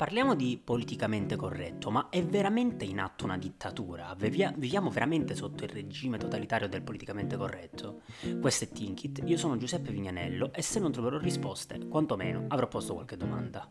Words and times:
Parliamo 0.00 0.34
di 0.34 0.58
politicamente 0.64 1.36
corretto, 1.36 1.90
ma 1.90 2.08
è 2.08 2.24
veramente 2.24 2.86
in 2.86 3.00
atto 3.00 3.26
una 3.26 3.36
dittatura? 3.36 4.16
Viviamo 4.16 4.88
veramente 4.88 5.34
sotto 5.34 5.64
il 5.64 5.68
regime 5.68 6.16
totalitario 6.16 6.70
del 6.70 6.80
politicamente 6.80 7.36
corretto? 7.36 8.00
Questo 8.40 8.64
è 8.64 8.68
Tinkit, 8.70 9.20
io 9.26 9.36
sono 9.36 9.58
Giuseppe 9.58 9.92
Vignanello 9.92 10.54
e 10.54 10.62
se 10.62 10.80
non 10.80 10.90
troverò 10.90 11.18
risposte, 11.18 11.86
quantomeno 11.86 12.46
avrò 12.48 12.66
posto 12.66 12.94
qualche 12.94 13.18
domanda. 13.18 13.70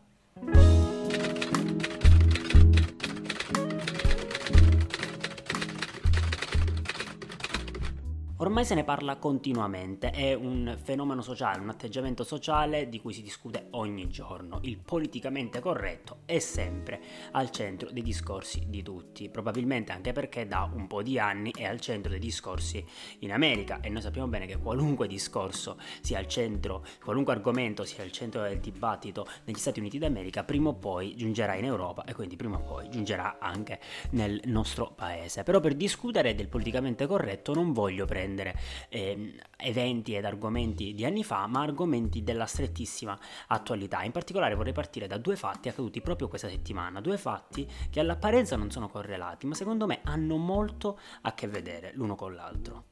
Ormai 8.40 8.64
se 8.64 8.74
ne 8.74 8.84
parla 8.84 9.16
continuamente, 9.16 10.08
è 10.12 10.32
un 10.32 10.78
fenomeno 10.82 11.20
sociale, 11.20 11.60
un 11.60 11.68
atteggiamento 11.68 12.24
sociale 12.24 12.88
di 12.88 12.98
cui 12.98 13.12
si 13.12 13.20
discute 13.20 13.66
ogni 13.72 14.08
giorno. 14.08 14.60
Il 14.62 14.78
politicamente 14.78 15.60
corretto 15.60 16.20
è 16.24 16.38
sempre 16.38 17.02
al 17.32 17.50
centro 17.50 17.90
dei 17.90 18.02
discorsi 18.02 18.64
di 18.70 18.82
tutti, 18.82 19.28
probabilmente 19.28 19.92
anche 19.92 20.12
perché 20.12 20.46
da 20.46 20.66
un 20.72 20.86
po' 20.86 21.02
di 21.02 21.18
anni 21.18 21.52
è 21.54 21.66
al 21.66 21.80
centro 21.80 22.10
dei 22.10 22.18
discorsi 22.18 22.82
in 23.18 23.32
America 23.32 23.80
e 23.82 23.90
noi 23.90 24.00
sappiamo 24.00 24.28
bene 24.28 24.46
che 24.46 24.56
qualunque 24.56 25.06
discorso 25.06 25.76
sia 26.00 26.18
al 26.18 26.26
centro, 26.26 26.82
qualunque 27.04 27.34
argomento 27.34 27.84
sia 27.84 28.02
al 28.02 28.10
centro 28.10 28.40
del 28.40 28.58
dibattito 28.58 29.26
negli 29.44 29.58
Stati 29.58 29.80
Uniti 29.80 29.98
d'America, 29.98 30.44
prima 30.44 30.70
o 30.70 30.74
poi 30.76 31.14
giungerà 31.14 31.56
in 31.56 31.66
Europa 31.66 32.04
e 32.04 32.14
quindi 32.14 32.36
prima 32.36 32.56
o 32.56 32.62
poi 32.62 32.88
giungerà 32.88 33.36
anche 33.38 33.78
nel 34.12 34.40
nostro 34.46 34.92
paese. 34.96 35.42
Però 35.42 35.60
per 35.60 35.74
discutere 35.74 36.34
del 36.34 36.48
politicamente 36.48 37.06
corretto 37.06 37.52
non 37.52 37.74
voglio 37.74 38.06
prendere 38.06 38.28
prendere 38.30 38.56
eh, 38.88 39.34
eventi 39.56 40.14
ed 40.14 40.24
argomenti 40.24 40.94
di 40.94 41.04
anni 41.04 41.24
fa, 41.24 41.46
ma 41.46 41.62
argomenti 41.62 42.22
della 42.22 42.46
strettissima 42.46 43.18
attualità. 43.48 44.02
In 44.04 44.12
particolare 44.12 44.54
vorrei 44.54 44.72
partire 44.72 45.06
da 45.06 45.18
due 45.18 45.36
fatti 45.36 45.68
accaduti 45.68 46.00
proprio 46.00 46.28
questa 46.28 46.48
settimana, 46.48 47.00
due 47.00 47.18
fatti 47.18 47.68
che 47.90 48.00
all'apparenza 48.00 48.56
non 48.56 48.70
sono 48.70 48.88
correlati, 48.88 49.46
ma 49.46 49.54
secondo 49.54 49.86
me 49.86 50.00
hanno 50.04 50.36
molto 50.36 50.98
a 51.22 51.34
che 51.34 51.48
vedere 51.48 51.92
l'uno 51.94 52.14
con 52.14 52.34
l'altro. 52.34 52.89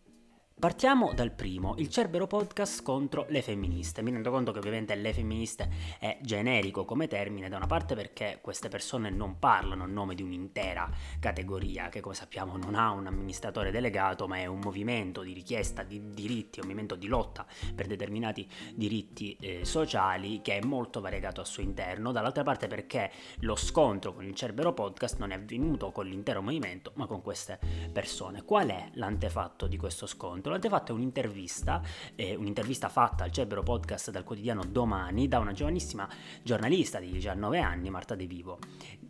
Partiamo 0.59 1.13
dal 1.15 1.31
primo, 1.31 1.77
il 1.79 1.89
Cerbero 1.89 2.27
Podcast 2.27 2.83
contro 2.83 3.27
le 3.29 3.43
femministe. 3.43 4.03
Mi 4.03 4.11
rendo 4.11 4.33
conto 4.33 4.51
che 4.51 4.59
ovviamente 4.59 4.93
le 4.97 5.13
femministe 5.13 5.71
è 6.01 6.19
generico 6.21 6.85
come 6.85 7.07
termine, 7.07 7.49
da 7.49 7.59
una 7.59 7.69
parte 7.69 7.95
perché 7.95 8.41
queste 8.41 8.69
persone 8.69 9.09
non 9.09 9.39
parlano 9.39 9.85
a 9.85 9.87
nome 9.87 10.17
di 10.17 10.23
un'intera 10.23 10.91
categoria, 11.21 11.89
che 11.91 12.01
come 12.01 12.17
sappiamo 12.17 12.57
non 12.57 12.75
ha 12.75 12.91
un 12.91 13.07
amministratore 13.07 13.71
delegato, 13.71 14.27
ma 14.27 14.39
è 14.39 14.47
un 14.47 14.59
movimento 14.59 15.23
di 15.23 15.33
richiesta 15.33 15.85
di 15.85 16.13
diritti, 16.13 16.59
un 16.59 16.67
movimento 16.67 16.97
di 16.97 17.07
lotta 17.07 17.47
per 17.73 17.87
determinati 17.87 18.45
diritti 18.75 19.37
eh, 19.41 19.65
sociali 19.65 20.41
che 20.43 20.59
è 20.59 20.65
molto 20.65 21.01
variegato 21.01 21.39
al 21.39 21.47
suo 21.47 21.63
interno, 21.63 22.11
dall'altra 22.11 22.43
parte 22.43 22.67
perché 22.67 23.13
lo 23.43 23.55
scontro 23.55 24.13
con 24.13 24.25
il 24.25 24.35
Cerbero 24.35 24.73
Podcast 24.73 25.19
non 25.19 25.31
è 25.31 25.37
avvenuto 25.37 25.93
con 25.93 26.07
l'intero 26.07 26.43
movimento, 26.43 26.91
ma 26.97 27.07
con 27.07 27.23
queste 27.23 27.61
persone. 27.93 28.43
Qual 28.43 28.69
è 28.71 28.89
l'antefatto 28.95 29.69
di 29.69 29.77
questo 29.77 30.07
scontro? 30.09 30.48
L'avete 30.49 30.69
fatta 30.69 30.93
un'intervista, 30.93 31.83
eh, 32.15 32.35
un'intervista 32.35 32.89
fatta 32.89 33.25
al 33.25 33.33
Cerbero 33.33 33.63
Podcast 33.63 34.11
dal 34.11 34.25
quotidiano 34.25 34.65
Domani 34.65 35.29
da 35.29 35.39
una 35.39 35.53
giovanissima 35.53 36.09
giornalista 36.43 36.99
di 36.99 37.11
19 37.11 37.61
anni, 37.61 37.91
Marta 37.91 38.15
De 38.15 38.27
Vivo. 38.27 38.59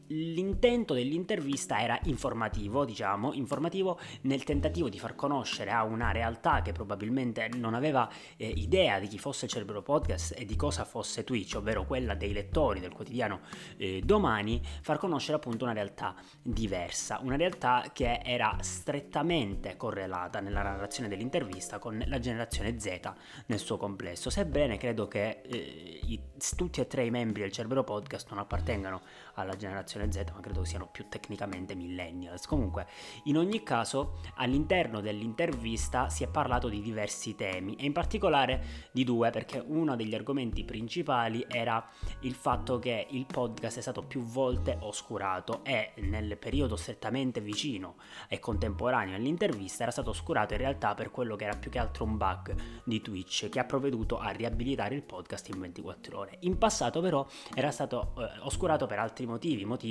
L'intento 0.08 0.94
dell'intervista 0.94 1.80
era 1.80 1.98
informativo, 2.04 2.84
diciamo, 2.84 3.32
informativo 3.32 3.98
nel 4.22 4.44
tentativo 4.44 4.88
di 4.88 4.98
far 4.98 5.14
conoscere 5.14 5.70
a 5.70 5.84
una 5.84 6.10
realtà 6.10 6.62
che 6.62 6.72
probabilmente 6.72 7.48
non 7.54 7.74
aveva 7.74 8.08
eh, 8.36 8.48
idea 8.48 8.98
di 8.98 9.06
chi 9.06 9.18
fosse 9.18 9.46
il 9.46 9.50
Cerbero 9.50 9.82
Podcast 9.82 10.34
e 10.36 10.44
di 10.44 10.56
cosa 10.56 10.84
fosse 10.84 11.24
Twitch, 11.24 11.56
ovvero 11.56 11.84
quella 11.84 12.14
dei 12.14 12.32
lettori 12.32 12.80
del 12.80 12.92
quotidiano 12.92 13.40
eh, 13.76 14.00
Domani, 14.04 14.60
far 14.82 14.98
conoscere 14.98 15.36
appunto 15.36 15.64
una 15.64 15.74
realtà 15.74 16.14
diversa, 16.42 17.20
una 17.22 17.36
realtà 17.36 17.90
che 17.92 18.20
era 18.24 18.56
strettamente 18.60 19.76
correlata 19.76 20.40
nella 20.40 20.62
narrazione 20.62 21.08
dell'intervista 21.08 21.36
intervista 21.38 21.78
con 21.78 22.02
la 22.06 22.18
generazione 22.18 22.78
Z 22.78 23.12
nel 23.46 23.58
suo 23.58 23.76
complesso, 23.76 24.30
sebbene 24.30 24.76
credo 24.76 25.06
che 25.06 25.42
eh, 25.42 26.00
i, 26.04 26.20
tutti 26.56 26.80
e 26.80 26.86
tre 26.86 27.04
i 27.04 27.10
membri 27.10 27.42
del 27.42 27.52
Cerbero 27.52 27.84
Podcast 27.84 28.28
non 28.30 28.38
appartengano 28.38 29.02
alla 29.34 29.56
generazione 29.56 29.97
Z, 30.10 30.32
ma 30.34 30.40
credo 30.40 30.64
siano 30.64 30.88
più 30.88 31.08
tecnicamente 31.08 31.74
millennials. 31.74 32.46
Comunque, 32.46 32.86
in 33.24 33.36
ogni 33.36 33.62
caso, 33.62 34.18
all'interno 34.36 35.00
dell'intervista 35.00 36.08
si 36.08 36.24
è 36.24 36.28
parlato 36.28 36.68
di 36.68 36.80
diversi 36.80 37.34
temi 37.34 37.74
e 37.76 37.84
in 37.84 37.92
particolare 37.92 38.88
di 38.92 39.04
due, 39.04 39.30
perché 39.30 39.62
uno 39.66 39.96
degli 39.96 40.14
argomenti 40.14 40.64
principali 40.64 41.44
era 41.48 41.86
il 42.20 42.34
fatto 42.34 42.78
che 42.78 43.06
il 43.10 43.26
podcast 43.26 43.78
è 43.78 43.82
stato 43.82 44.02
più 44.02 44.22
volte 44.22 44.76
oscurato 44.80 45.64
e 45.64 45.92
nel 45.96 46.36
periodo 46.38 46.76
strettamente 46.76 47.40
vicino 47.40 47.96
e 48.28 48.38
contemporaneo 48.38 49.16
all'intervista 49.16 49.82
era 49.82 49.92
stato 49.92 50.10
oscurato 50.10 50.54
in 50.54 50.60
realtà 50.60 50.94
per 50.94 51.10
quello 51.10 51.36
che 51.36 51.44
era 51.44 51.56
più 51.56 51.70
che 51.70 51.78
altro 51.78 52.04
un 52.04 52.16
bug 52.16 52.54
di 52.84 53.00
Twitch 53.00 53.48
che 53.48 53.58
ha 53.58 53.64
provveduto 53.64 54.18
a 54.18 54.30
riabilitare 54.30 54.94
il 54.94 55.02
podcast 55.02 55.48
in 55.48 55.60
24 55.60 56.18
ore. 56.18 56.36
In 56.40 56.58
passato 56.58 57.00
però 57.00 57.26
era 57.54 57.70
stato 57.70 58.14
eh, 58.18 58.40
oscurato 58.40 58.86
per 58.86 58.98
altri 58.98 59.26
motivi, 59.26 59.64
motivi 59.64 59.87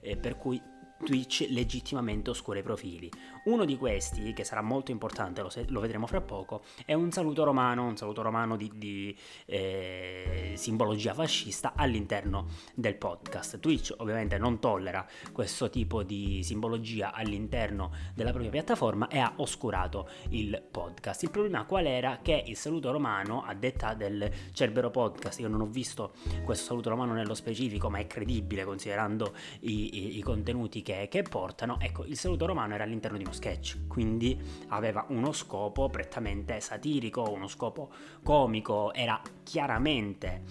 eh, 0.00 0.16
per 0.16 0.36
cui 0.36 0.60
Twitch 1.04 1.46
legittimamente 1.50 2.30
oscura 2.30 2.58
i 2.58 2.62
profili. 2.62 3.10
Uno 3.48 3.64
di 3.64 3.78
questi, 3.78 4.34
che 4.34 4.44
sarà 4.44 4.60
molto 4.60 4.90
importante, 4.90 5.40
lo, 5.40 5.48
se- 5.48 5.64
lo 5.68 5.80
vedremo 5.80 6.06
fra 6.06 6.20
poco, 6.20 6.60
è 6.84 6.92
un 6.92 7.10
saluto 7.10 7.44
romano, 7.44 7.86
un 7.86 7.96
saluto 7.96 8.20
romano 8.20 8.56
di, 8.56 8.70
di 8.74 9.16
eh, 9.46 10.52
simbologia 10.54 11.14
fascista 11.14 11.72
all'interno 11.74 12.48
del 12.74 12.96
podcast. 12.96 13.58
Twitch 13.58 13.94
ovviamente 13.96 14.36
non 14.36 14.58
tollera 14.58 15.06
questo 15.32 15.70
tipo 15.70 16.02
di 16.02 16.42
simbologia 16.42 17.14
all'interno 17.14 17.90
della 18.14 18.32
propria 18.32 18.50
piattaforma 18.50 19.08
e 19.08 19.18
ha 19.18 19.32
oscurato 19.36 20.10
il 20.28 20.62
podcast. 20.70 21.22
Il 21.22 21.30
problema 21.30 21.64
qual 21.64 21.86
era? 21.86 22.18
Che 22.20 22.44
il 22.46 22.56
saluto 22.56 22.90
romano, 22.92 23.44
a 23.44 23.54
detta 23.54 23.94
del 23.94 24.30
Cerbero 24.52 24.90
Podcast, 24.90 25.40
io 25.40 25.48
non 25.48 25.62
ho 25.62 25.66
visto 25.66 26.12
questo 26.44 26.66
saluto 26.66 26.90
romano 26.90 27.14
nello 27.14 27.34
specifico, 27.34 27.88
ma 27.88 27.96
è 27.96 28.06
credibile 28.06 28.64
considerando 28.64 29.34
i, 29.60 29.96
i, 29.96 30.18
i 30.18 30.20
contenuti 30.20 30.82
che, 30.82 31.08
che 31.10 31.22
portano, 31.22 31.78
ecco, 31.80 32.04
il 32.04 32.18
saluto 32.18 32.44
romano 32.44 32.74
era 32.74 32.84
all'interno 32.84 33.16
di 33.16 33.24
uno 33.24 33.36
sketch, 33.38 33.86
quindi 33.86 34.36
aveva 34.68 35.06
uno 35.10 35.32
scopo 35.32 35.88
prettamente 35.88 36.60
satirico, 36.60 37.30
uno 37.30 37.46
scopo 37.46 37.92
comico, 38.22 38.92
era 38.92 39.20
chiaramente 39.44 40.42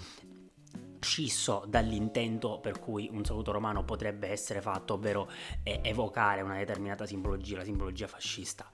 scisso 1.00 1.64
dall'intento 1.68 2.60
per 2.60 2.80
cui 2.80 3.10
un 3.12 3.24
saluto 3.24 3.52
romano 3.52 3.84
potrebbe 3.84 4.30
essere 4.30 4.62
fatto, 4.62 4.94
ovvero 4.94 5.30
eh, 5.64 5.82
evocare 5.84 6.42
una 6.42 6.58
determinata 6.58 7.06
simbologia, 7.06 7.58
la 7.58 7.64
simbologia 7.66 8.08
fascista. 8.08 8.70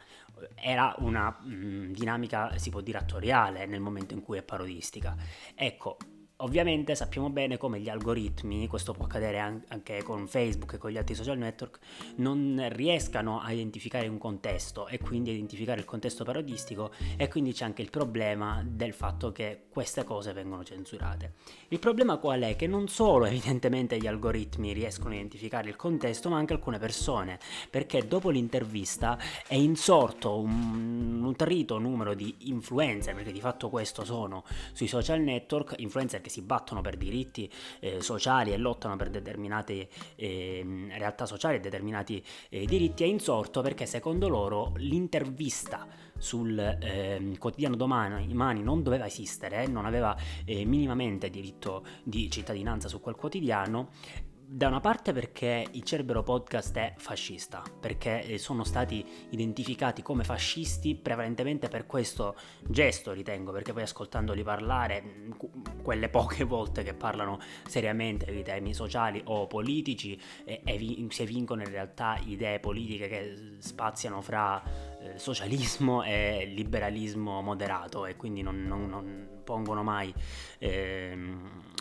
Era 0.56 0.94
una 1.00 1.36
mh, 1.42 1.54
mm, 1.54 1.92
dinamica, 1.92 2.58
si 2.58 2.70
può 2.70 2.82
dire, 2.82 3.00
attoriale 3.00 3.66
nel 3.66 3.82
momento 3.82 4.14
in 4.14 4.22
cui 4.22 4.38
è 4.38 4.44
parodistica. 4.44 5.16
Ecco, 5.56 5.98
Ovviamente 6.44 6.94
sappiamo 6.94 7.30
bene 7.30 7.56
come 7.56 7.80
gli 7.80 7.88
algoritmi, 7.88 8.68
questo 8.68 8.92
può 8.92 9.06
accadere 9.06 9.40
anche 9.40 10.04
con 10.04 10.28
Facebook 10.28 10.74
e 10.74 10.78
con 10.78 10.92
gli 10.92 10.98
altri 10.98 11.16
social 11.16 11.38
network, 11.38 11.80
non 12.18 12.68
riescano 12.74 13.40
a 13.40 13.54
identificare 13.54 14.10
un 14.10 14.18
contesto 14.18 14.88
e 14.88 15.00
quindi 15.00 15.30
a 15.30 15.34
identificare 15.34 15.80
il 15.80 15.86
contesto 15.86 16.26
parodistico 16.26 16.92
e 17.16 17.30
quindi 17.30 17.54
c'è 17.54 17.64
anche 17.64 17.82
il 17.82 17.90
problema 17.90 18.62
del 18.68 18.92
fatto 18.92 19.32
che 19.32 19.68
queste 19.70 20.04
cose 20.04 20.34
vengono 20.34 20.66
censurate. 20.66 21.36
Il 21.70 21.80
problema 21.80 22.18
qual 22.18 22.42
è? 22.42 22.58
Che 22.58 22.68
non 22.68 22.90
solo 22.90 23.24
evidentemente 23.24 23.98
gli 23.98 24.08
algoritmi 24.08 24.74
riescono 24.74 25.12
a 25.12 25.16
identificare 25.16 25.70
il 25.70 25.78
contesto, 25.78 26.28
ma 26.28 26.36
anche 26.36 26.52
alcune 26.52 26.78
persone, 26.78 27.40
perché 27.70 28.06
dopo 28.06 28.30
l'intervista 28.30 29.18
è 29.48 29.56
insorto 29.56 30.38
un 30.38 31.20
nutrito 31.22 31.78
numero 31.78 32.14
di 32.14 32.36
influencer, 32.50 33.16
perché 33.16 33.32
di 33.32 33.40
fatto 33.40 33.70
questo 33.70 34.04
sono 34.04 34.44
sui 34.74 34.88
social 34.88 35.22
network, 35.22 35.76
influencer 35.78 36.20
che 36.20 36.32
si 36.34 36.42
battono 36.42 36.82
per 36.82 36.98
diritti 36.98 37.48
eh, 37.80 38.02
sociali 38.02 38.52
e 38.54 38.58
lottano 38.58 38.96
per 38.96 39.12
determinate 39.12 39.88
eh, 40.16 40.88
realtà 40.98 41.28
sociali 41.28 41.58
e 41.58 41.60
determinati 41.60 42.24
eh, 42.50 42.66
diritti 42.66 43.04
è 43.04 43.08
insorto 43.08 43.62
perché 43.62 43.86
secondo 43.86 44.28
loro 44.28 44.74
l'intervista 44.78 45.88
sul 46.18 46.58
eh, 46.58 47.36
quotidiano 47.38 47.76
domani, 47.76 48.28
domani 48.28 48.64
non 48.64 48.82
doveva 48.82 49.06
esistere, 49.06 49.68
non 49.68 49.86
aveva 49.86 50.16
eh, 50.46 50.66
minimamente 50.66 51.30
diritto 51.30 51.86
di 52.04 52.32
cittadinanza 52.32 52.88
su 52.88 53.00
quel 53.00 53.16
quotidiano 53.16 53.90
da 54.56 54.68
una 54.68 54.80
parte 54.80 55.14
perché 55.14 55.66
il 55.72 55.82
Cerbero 55.82 56.22
Podcast 56.22 56.78
è 56.78 56.94
fascista, 56.96 57.64
perché 57.80 58.22
eh, 58.22 58.38
sono 58.38 58.64
stati 58.64 59.04
identificati 59.32 60.04
come 60.04 60.24
fascisti 60.24 60.94
prevalentemente 60.94 61.70
per 61.70 61.88
questo 61.88 62.36
gesto, 62.62 63.14
ritengo, 63.14 63.52
perché 63.52 63.74
poi 63.74 63.82
ascoltandoli 63.82 64.44
parlare, 64.44 65.02
mm, 65.02 65.32
quelle 65.82 66.08
poche 66.08 66.44
volte 66.46 66.84
che 66.84 66.94
parlano 66.94 67.40
seriamente 67.66 68.32
di 68.32 68.44
temi 68.44 68.76
sociali 68.76 69.20
o 69.26 69.48
politici, 69.48 70.22
e, 70.44 70.62
e 70.64 71.08
si 71.10 71.26
vincono 71.26 71.64
in 71.64 71.72
realtà 71.72 72.20
idee 72.24 72.60
politiche 72.60 73.08
che 73.08 73.36
spaziano 73.58 74.22
fra 74.22 74.62
eh, 75.02 75.18
socialismo 75.18 76.04
e 76.04 76.46
liberalismo 76.46 77.42
moderato 77.42 78.06
e 78.06 78.16
quindi 78.16 78.44
non, 78.44 78.64
non, 78.66 78.88
non 78.88 79.42
pongono 79.44 79.82
mai... 79.82 80.14
Ehm, 80.60 81.72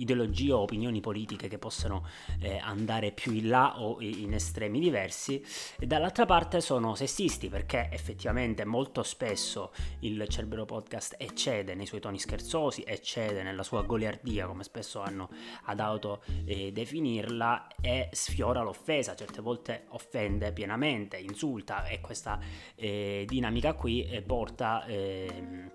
ideologie 0.00 0.52
o 0.52 0.60
opinioni 0.60 1.00
politiche 1.00 1.48
che 1.48 1.58
possano 1.58 2.06
eh, 2.40 2.58
andare 2.58 3.12
più 3.12 3.32
in 3.32 3.48
là 3.48 3.80
o 3.80 4.00
in 4.00 4.32
estremi 4.32 4.78
diversi, 4.78 5.42
e 5.78 5.86
dall'altra 5.86 6.26
parte 6.26 6.60
sono 6.60 6.94
sessisti 6.94 7.48
perché 7.48 7.88
effettivamente 7.90 8.64
molto 8.64 9.02
spesso 9.02 9.72
il 10.00 10.26
Cerbero 10.28 10.64
Podcast 10.64 11.16
eccede 11.18 11.74
nei 11.74 11.86
suoi 11.86 12.00
toni 12.00 12.18
scherzosi, 12.18 12.82
eccede 12.86 13.42
nella 13.42 13.62
sua 13.62 13.82
goliardia, 13.82 14.46
come 14.46 14.64
spesso 14.64 15.00
hanno 15.00 15.28
ad 15.64 15.80
auto 15.80 16.22
eh, 16.44 16.72
definirla, 16.72 17.68
e 17.80 18.08
sfiora 18.12 18.62
l'offesa, 18.62 19.14
certe 19.14 19.40
volte 19.40 19.84
offende 19.88 20.52
pienamente, 20.52 21.16
insulta 21.16 21.86
e 21.86 22.00
questa 22.00 22.38
eh, 22.74 23.24
dinamica 23.26 23.74
qui 23.74 24.04
eh, 24.04 24.22
porta 24.22 24.84
ehm, 24.86 25.70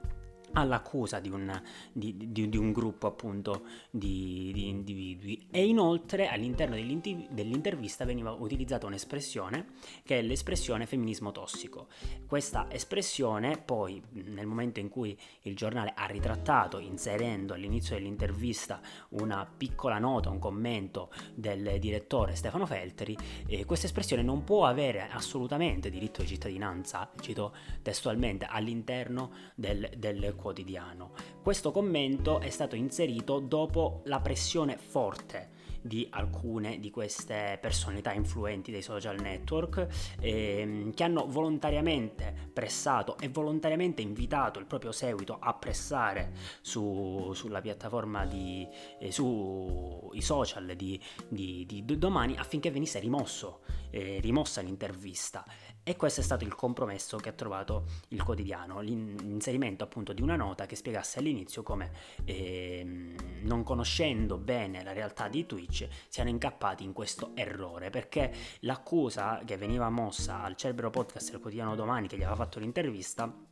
all'accusa 0.53 1.19
di 1.19 1.29
un, 1.29 1.61
di, 1.91 2.31
di, 2.31 2.49
di 2.49 2.57
un, 2.57 2.71
gruppo 2.71 3.07
appunto 3.07 3.65
di, 3.89 4.51
di, 4.53 4.67
individui 4.67 5.47
e 5.51 5.65
inoltre 5.65 6.27
all'interno 6.27 6.75
dell'intervista 6.75 8.05
veniva 8.05 8.31
utilizzata 8.31 8.85
un'espressione 8.85 9.67
che 10.03 10.19
è 10.19 10.21
l'espressione 10.21 10.85
femminismo 10.85 11.31
tossico. 11.31 11.87
Questa 12.25 12.67
espressione 12.69 13.57
poi 13.57 14.01
nel 14.11 14.45
momento 14.45 14.79
in 14.79 14.89
cui 14.89 15.17
il 15.41 15.55
giornale 15.55 15.93
ha 15.95 16.05
ritrattato 16.05 16.79
inserendo 16.79 17.53
all'inizio 17.53 17.95
dell'intervista 17.95 18.81
una 19.09 19.45
piccola 19.45 19.99
nota, 19.99 20.29
un 20.29 20.39
commento 20.39 21.11
del 21.33 21.79
direttore 21.79 22.35
Stefano 22.35 22.65
Felteri, 22.65 23.17
eh, 23.47 23.65
questa 23.65 23.85
espressione 23.85 24.23
non 24.23 24.43
può 24.43 24.65
avere 24.65 25.07
assolutamente 25.09 25.89
diritto 25.89 26.21
di 26.21 26.27
cittadinanza, 26.27 27.09
cito 27.19 27.53
testualmente, 27.81 28.45
all'interno 28.45 29.31
del, 29.55 29.89
del 29.97 30.35
quotidiano. 30.41 31.11
Questo 31.41 31.71
commento 31.71 32.39
è 32.39 32.49
stato 32.49 32.75
inserito 32.75 33.39
dopo 33.39 34.01
la 34.05 34.19
pressione 34.19 34.77
forte 34.77 35.59
di 35.81 36.07
alcune 36.11 36.79
di 36.79 36.91
queste 36.91 37.57
personalità 37.59 38.13
influenti 38.13 38.71
dei 38.71 38.81
social 38.81 39.19
network 39.19 39.87
ehm, 40.19 40.93
che 40.93 41.03
hanno 41.03 41.25
volontariamente 41.27 42.49
pressato 42.53 43.17
e 43.17 43.29
volontariamente 43.29 44.01
invitato 44.01 44.59
il 44.59 44.65
proprio 44.65 44.91
seguito 44.91 45.37
a 45.39 45.53
pressare 45.53 46.33
su, 46.61 47.31
sulla 47.33 47.61
piattaforma 47.61 48.25
di 48.25 48.67
eh, 48.99 49.11
sui 49.11 50.21
social 50.21 50.75
di, 50.75 50.99
di, 51.27 51.65
di, 51.65 51.83
domani 51.97 52.37
affinché 52.37 52.69
venisse 52.71 52.99
rimosso, 52.99 53.61
eh, 53.89 54.19
rimossa 54.21 54.61
l'intervista 54.61 55.45
e 55.83 55.95
questo 55.95 56.21
è 56.21 56.23
stato 56.23 56.43
il 56.43 56.53
compromesso 56.53 57.17
che 57.17 57.29
ha 57.29 57.33
trovato 57.33 57.85
il 58.09 58.23
quotidiano, 58.23 58.81
l'inserimento 58.81 59.83
appunto 59.83 60.13
di 60.13 60.21
una 60.21 60.35
nota 60.35 60.65
che 60.65 60.75
spiegasse 60.75 61.19
all'inizio 61.19 61.63
come 61.63 61.91
eh, 62.23 63.15
non 63.41 63.63
conoscendo 63.63 64.37
bene 64.37 64.83
la 64.83 64.93
realtà 64.93 65.27
di 65.27 65.45
Twitch 65.45 65.87
siano 66.07 66.29
incappati 66.29 66.83
in 66.83 66.93
questo 66.93 67.31
errore, 67.33 67.89
perché 67.89 68.31
l'accusa 68.59 69.41
che 69.43 69.57
veniva 69.57 69.89
mossa 69.89 70.43
al 70.43 70.55
Cerbero 70.55 70.89
Podcast 70.89 71.31
del 71.31 71.39
quotidiano 71.39 71.75
domani 71.75 72.07
che 72.07 72.15
gli 72.15 72.23
aveva 72.23 72.35
fatto 72.35 72.59
l'intervista 72.59 73.49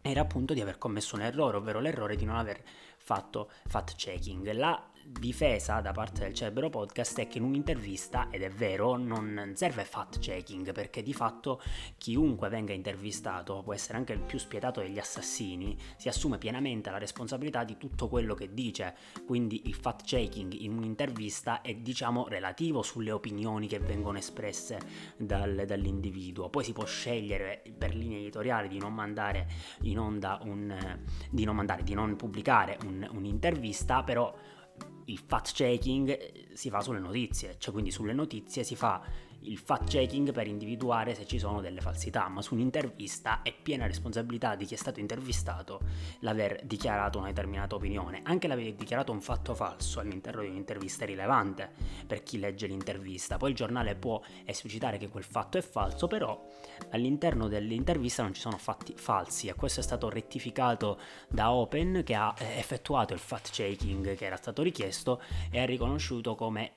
era 0.00 0.20
appunto 0.20 0.54
di 0.54 0.60
aver 0.60 0.78
commesso 0.78 1.16
un 1.16 1.22
errore, 1.22 1.58
ovvero 1.58 1.80
l'errore 1.80 2.16
di 2.16 2.24
non 2.24 2.36
aver 2.36 2.62
fatto 2.98 3.50
fact 3.66 3.94
checking. 3.96 4.50
La 4.52 4.90
difesa 5.10 5.80
da 5.80 5.92
parte 5.92 6.20
del 6.20 6.34
Cerbero 6.34 6.68
Podcast 6.68 7.18
è 7.20 7.26
che 7.28 7.38
in 7.38 7.44
un'intervista, 7.44 8.28
ed 8.30 8.42
è 8.42 8.50
vero, 8.50 8.96
non 8.96 9.52
serve 9.54 9.84
fact 9.84 10.18
checking 10.18 10.72
perché 10.72 11.02
di 11.02 11.14
fatto 11.14 11.62
chiunque 11.96 12.48
venga 12.48 12.74
intervistato, 12.74 13.62
può 13.62 13.72
essere 13.72 13.96
anche 13.96 14.12
il 14.12 14.20
più 14.20 14.38
spietato 14.38 14.80
degli 14.80 14.98
assassini, 14.98 15.76
si 15.96 16.08
assume 16.08 16.36
pienamente 16.36 16.90
la 16.90 16.98
responsabilità 16.98 17.64
di 17.64 17.78
tutto 17.78 18.08
quello 18.08 18.34
che 18.34 18.52
dice, 18.52 18.94
quindi 19.26 19.62
il 19.66 19.74
fact 19.74 20.04
checking 20.04 20.52
in 20.52 20.76
un'intervista 20.76 21.62
è 21.62 21.74
diciamo 21.74 22.28
relativo 22.28 22.82
sulle 22.82 23.10
opinioni 23.10 23.66
che 23.66 23.78
vengono 23.78 24.18
espresse 24.18 24.78
dal, 25.16 25.64
dall'individuo, 25.66 26.50
poi 26.50 26.64
si 26.64 26.72
può 26.72 26.84
scegliere 26.84 27.62
per 27.76 27.94
linea 27.94 28.18
editoriale 28.18 28.68
di 28.68 28.78
non 28.78 28.92
mandare 28.92 29.46
in 29.82 29.98
onda 29.98 30.38
un... 30.42 31.00
di 31.30 31.44
non 31.44 31.56
mandare, 31.56 31.82
di 31.82 31.94
non 31.94 32.14
pubblicare 32.16 32.78
un, 32.84 33.08
un'intervista, 33.10 34.02
però 34.02 34.34
il 35.06 35.18
fact 35.18 35.52
checking 35.52 36.08
eh, 36.08 36.48
si 36.52 36.70
fa 36.70 36.80
sulle 36.80 36.98
notizie, 36.98 37.56
cioè 37.58 37.72
quindi 37.72 37.90
sulle 37.90 38.12
notizie 38.12 38.62
si 38.64 38.76
fa 38.76 39.02
il 39.42 39.58
fact 39.58 39.88
checking 39.90 40.32
per 40.32 40.46
individuare 40.46 41.14
se 41.14 41.26
ci 41.26 41.38
sono 41.38 41.60
delle 41.60 41.80
falsità, 41.80 42.28
ma 42.28 42.42
su 42.42 42.54
un'intervista 42.54 43.42
è 43.42 43.54
piena 43.54 43.86
responsabilità 43.86 44.56
di 44.56 44.64
chi 44.64 44.74
è 44.74 44.76
stato 44.76 45.00
intervistato 45.00 45.80
l'aver 46.20 46.60
dichiarato 46.64 47.18
una 47.18 47.28
determinata 47.28 47.76
opinione. 47.76 48.20
Anche 48.24 48.48
l'aver 48.48 48.74
dichiarato 48.74 49.12
un 49.12 49.20
fatto 49.20 49.54
falso 49.54 50.00
all'interno 50.00 50.42
di 50.42 50.48
un'intervista 50.48 51.04
è 51.04 51.06
rilevante 51.06 51.70
per 52.06 52.22
chi 52.22 52.38
legge 52.38 52.66
l'intervista. 52.66 53.36
Poi 53.36 53.50
il 53.50 53.56
giornale 53.56 53.94
può 53.94 54.20
esplicitare 54.44 54.98
che 54.98 55.08
quel 55.08 55.24
fatto 55.24 55.58
è 55.58 55.62
falso, 55.62 56.06
però 56.06 56.46
all'interno 56.90 57.48
dell'intervista 57.48 58.22
non 58.22 58.34
ci 58.34 58.40
sono 58.40 58.58
fatti 58.58 58.94
falsi 58.96 59.48
e 59.48 59.54
questo 59.54 59.80
è 59.80 59.82
stato 59.82 60.08
rettificato 60.08 60.98
da 61.28 61.52
Open 61.52 62.02
che 62.04 62.14
ha 62.14 62.34
eh, 62.38 62.58
effettuato 62.58 63.12
il 63.12 63.18
fact 63.18 63.50
checking 63.50 64.14
che 64.14 64.24
era 64.24 64.36
stato 64.36 64.62
richiesto 64.62 65.20
e 65.50 65.60
ha 65.60 65.64
riconosciuto 65.64 66.34
come 66.34 66.72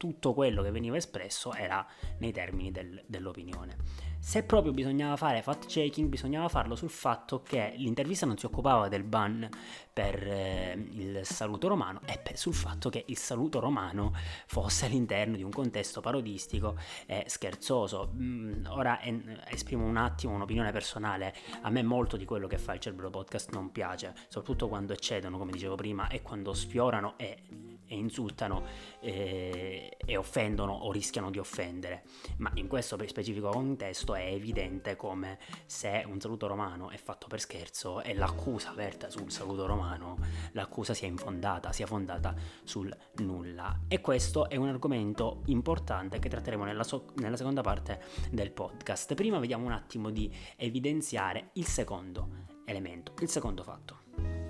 tutto 0.00 0.32
quello 0.32 0.62
che 0.62 0.70
veniva 0.70 0.96
espresso 0.96 1.52
era 1.52 1.86
nei 2.20 2.32
termini 2.32 2.72
del, 2.72 3.02
dell'opinione. 3.06 3.76
Se 4.18 4.44
proprio 4.44 4.72
bisognava 4.72 5.16
fare 5.16 5.42
fact 5.42 5.66
checking, 5.66 6.08
bisognava 6.08 6.48
farlo 6.48 6.74
sul 6.74 6.88
fatto 6.88 7.42
che 7.42 7.74
l'intervista 7.76 8.24
non 8.24 8.38
si 8.38 8.46
occupava 8.46 8.88
del 8.88 9.02
ban 9.02 9.46
per 9.92 10.26
eh, 10.26 10.72
il 10.92 11.20
saluto 11.24 11.68
romano 11.68 12.00
e 12.06 12.18
per, 12.18 12.38
sul 12.38 12.54
fatto 12.54 12.88
che 12.88 13.04
il 13.08 13.18
saluto 13.18 13.60
romano 13.60 14.14
fosse 14.46 14.86
all'interno 14.86 15.36
di 15.36 15.42
un 15.42 15.50
contesto 15.50 16.00
parodistico 16.00 16.78
e 17.04 17.24
scherzoso. 17.26 18.12
Mm, 18.14 18.64
ora 18.68 19.00
eh, 19.00 19.22
esprimo 19.48 19.84
un 19.84 19.98
attimo 19.98 20.32
un'opinione 20.34 20.72
personale, 20.72 21.34
a 21.60 21.68
me 21.68 21.82
molto 21.82 22.16
di 22.16 22.24
quello 22.24 22.46
che 22.46 22.56
fa 22.56 22.72
il 22.72 22.80
Cerbero 22.80 23.10
Podcast 23.10 23.52
non 23.52 23.70
piace, 23.70 24.14
soprattutto 24.28 24.68
quando 24.68 24.94
eccedono, 24.94 25.36
come 25.36 25.52
dicevo 25.52 25.74
prima, 25.74 26.08
e 26.08 26.22
quando 26.22 26.54
sfiorano 26.54 27.18
e 27.18 27.42
e 27.90 27.96
insultano 27.96 28.62
eh, 29.00 29.96
e 29.96 30.16
offendono 30.16 30.72
o 30.72 30.92
rischiano 30.92 31.28
di 31.28 31.38
offendere. 31.38 32.04
Ma 32.36 32.50
in 32.54 32.68
questo 32.68 32.96
specifico 33.08 33.50
contesto 33.50 34.14
è 34.14 34.26
evidente 34.26 34.94
come 34.94 35.38
se 35.66 36.04
un 36.06 36.20
saluto 36.20 36.46
romano 36.46 36.90
è 36.90 36.96
fatto 36.96 37.26
per 37.26 37.40
scherzo 37.40 38.00
e 38.02 38.14
l'accusa 38.14 38.70
aperta 38.70 39.10
sul 39.10 39.32
saluto 39.32 39.66
romano, 39.66 40.18
l'accusa 40.52 40.94
sia 40.94 41.08
infondata, 41.08 41.72
sia 41.72 41.86
fondata 41.86 42.32
sul 42.62 42.96
nulla. 43.16 43.80
E 43.88 44.00
questo 44.00 44.48
è 44.48 44.54
un 44.54 44.68
argomento 44.68 45.42
importante 45.46 46.20
che 46.20 46.28
tratteremo 46.28 46.62
nella, 46.62 46.84
so- 46.84 47.06
nella 47.16 47.36
seconda 47.36 47.62
parte 47.62 48.00
del 48.30 48.52
podcast. 48.52 49.14
Prima 49.14 49.40
vediamo 49.40 49.66
un 49.66 49.72
attimo 49.72 50.10
di 50.10 50.32
evidenziare 50.56 51.50
il 51.54 51.66
secondo 51.66 52.46
elemento, 52.64 53.14
il 53.18 53.28
secondo 53.28 53.64
fatto. 53.64 53.99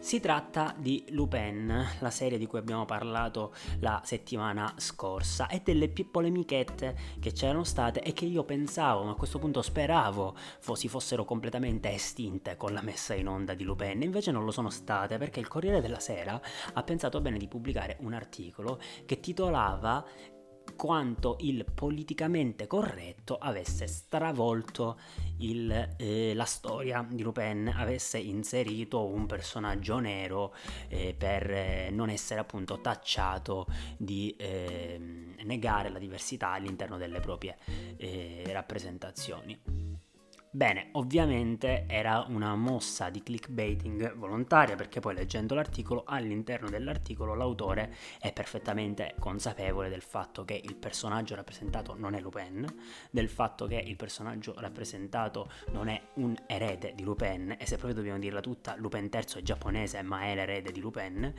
Si 0.00 0.18
tratta 0.18 0.74
di 0.78 1.04
Lupin, 1.10 1.86
la 1.98 2.10
serie 2.10 2.38
di 2.38 2.46
cui 2.46 2.58
abbiamo 2.58 2.86
parlato 2.86 3.52
la 3.80 4.00
settimana 4.02 4.72
scorsa 4.78 5.46
e 5.46 5.60
delle 5.62 5.90
polemichette 5.90 6.96
che 7.20 7.32
c'erano 7.32 7.64
state 7.64 8.00
e 8.00 8.14
che 8.14 8.24
io 8.24 8.42
pensavo, 8.42 9.04
ma 9.04 9.10
a 9.10 9.14
questo 9.14 9.38
punto 9.38 9.60
speravo 9.60 10.34
si 10.72 10.88
fossero 10.88 11.26
completamente 11.26 11.92
estinte 11.92 12.56
con 12.56 12.72
la 12.72 12.80
messa 12.80 13.14
in 13.14 13.28
onda 13.28 13.52
di 13.52 13.62
Lupin, 13.62 14.00
invece 14.00 14.30
non 14.30 14.44
lo 14.46 14.50
sono 14.50 14.70
state 14.70 15.18
perché 15.18 15.38
il 15.38 15.48
Corriere 15.48 15.82
della 15.82 16.00
Sera 16.00 16.40
ha 16.72 16.82
pensato 16.82 17.20
bene 17.20 17.36
di 17.36 17.46
pubblicare 17.46 17.98
un 18.00 18.14
articolo 18.14 18.80
che 19.04 19.20
titolava 19.20 20.04
quanto 20.74 21.36
il 21.40 21.64
politicamente 21.72 22.66
corretto 22.66 23.36
avesse 23.36 23.86
stravolto 23.86 24.98
il, 25.38 25.94
eh, 25.96 26.34
la 26.34 26.44
storia 26.44 27.06
di 27.08 27.22
Lupin, 27.22 27.72
avesse 27.74 28.18
inserito 28.18 29.04
un 29.06 29.26
personaggio 29.26 29.98
nero 29.98 30.54
eh, 30.88 31.14
per 31.16 31.50
eh, 31.50 31.90
non 31.90 32.10
essere 32.10 32.40
appunto 32.40 32.80
tacciato 32.80 33.66
di 33.96 34.34
ehm, 34.38 35.36
negare 35.42 35.88
la 35.88 35.98
diversità 35.98 36.50
all'interno 36.50 36.96
delle 36.98 37.20
proprie 37.20 37.56
eh, 37.96 38.42
rappresentazioni. 38.46 40.08
Bene, 40.52 40.88
ovviamente 40.94 41.84
era 41.86 42.24
una 42.26 42.56
mossa 42.56 43.08
di 43.08 43.22
clickbaiting 43.22 44.16
volontaria 44.16 44.74
perché 44.74 44.98
poi 44.98 45.14
leggendo 45.14 45.54
l'articolo, 45.54 46.02
all'interno 46.04 46.68
dell'articolo 46.68 47.36
l'autore 47.36 47.94
è 48.18 48.32
perfettamente 48.32 49.14
consapevole 49.20 49.88
del 49.88 50.02
fatto 50.02 50.44
che 50.44 50.60
il 50.60 50.74
personaggio 50.74 51.36
rappresentato 51.36 51.94
non 51.96 52.14
è 52.14 52.20
Lupin, 52.20 52.66
del 53.12 53.28
fatto 53.28 53.68
che 53.68 53.76
il 53.76 53.94
personaggio 53.94 54.52
rappresentato 54.58 55.48
non 55.70 55.86
è 55.86 56.02
un 56.14 56.34
erede 56.48 56.96
di 56.96 57.04
Lupin 57.04 57.54
e 57.56 57.64
se 57.64 57.76
proprio 57.76 57.94
dobbiamo 57.94 58.18
dirla 58.18 58.40
tutta, 58.40 58.74
Lupin 58.76 59.08
III 59.08 59.38
è 59.38 59.42
giapponese 59.42 60.02
ma 60.02 60.22
è 60.22 60.34
l'erede 60.34 60.72
di 60.72 60.80
Lupin 60.80 61.32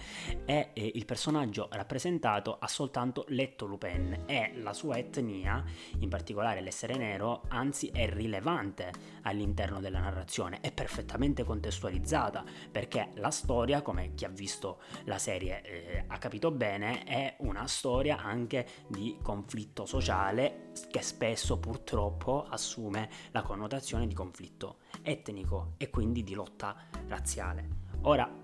e 0.45 0.69
eh, 0.71 0.91
il 0.95 1.03
personaggio 1.03 1.67
rappresentato 1.73 2.57
ha 2.57 2.67
soltanto 2.69 3.25
letto 3.27 3.65
Lupin 3.65 4.23
e 4.25 4.53
la 4.55 4.71
sua 4.71 4.95
etnia, 4.95 5.61
in 5.99 6.07
particolare 6.07 6.61
l'essere 6.61 6.95
nero, 6.95 7.43
anzi 7.49 7.89
è 7.93 8.09
rilevante 8.09 8.99
all'interno 9.23 9.79
della 9.79 9.99
narrazione, 9.99 10.59
è 10.61 10.71
perfettamente 10.71 11.43
contestualizzata 11.43 12.43
perché 12.71 13.11
la 13.15 13.31
storia, 13.31 13.81
come 13.81 14.13
chi 14.13 14.25
ha 14.25 14.29
visto 14.29 14.81
la 15.05 15.17
serie 15.17 15.61
eh, 15.61 16.03
ha 16.07 16.17
capito 16.17 16.51
bene, 16.51 17.03
è 17.03 17.35
una 17.39 17.67
storia 17.67 18.17
anche 18.17 18.67
di 18.87 19.17
conflitto 19.21 19.85
sociale 19.85 20.71
che 20.89 21.01
spesso 21.01 21.59
purtroppo 21.59 22.45
assume 22.49 23.09
la 23.31 23.41
connotazione 23.41 24.07
di 24.07 24.13
conflitto 24.13 24.79
etnico 25.01 25.73
e 25.77 25.89
quindi 25.89 26.23
di 26.23 26.33
lotta 26.33 26.75
razziale. 27.07 27.79
Ora, 28.03 28.40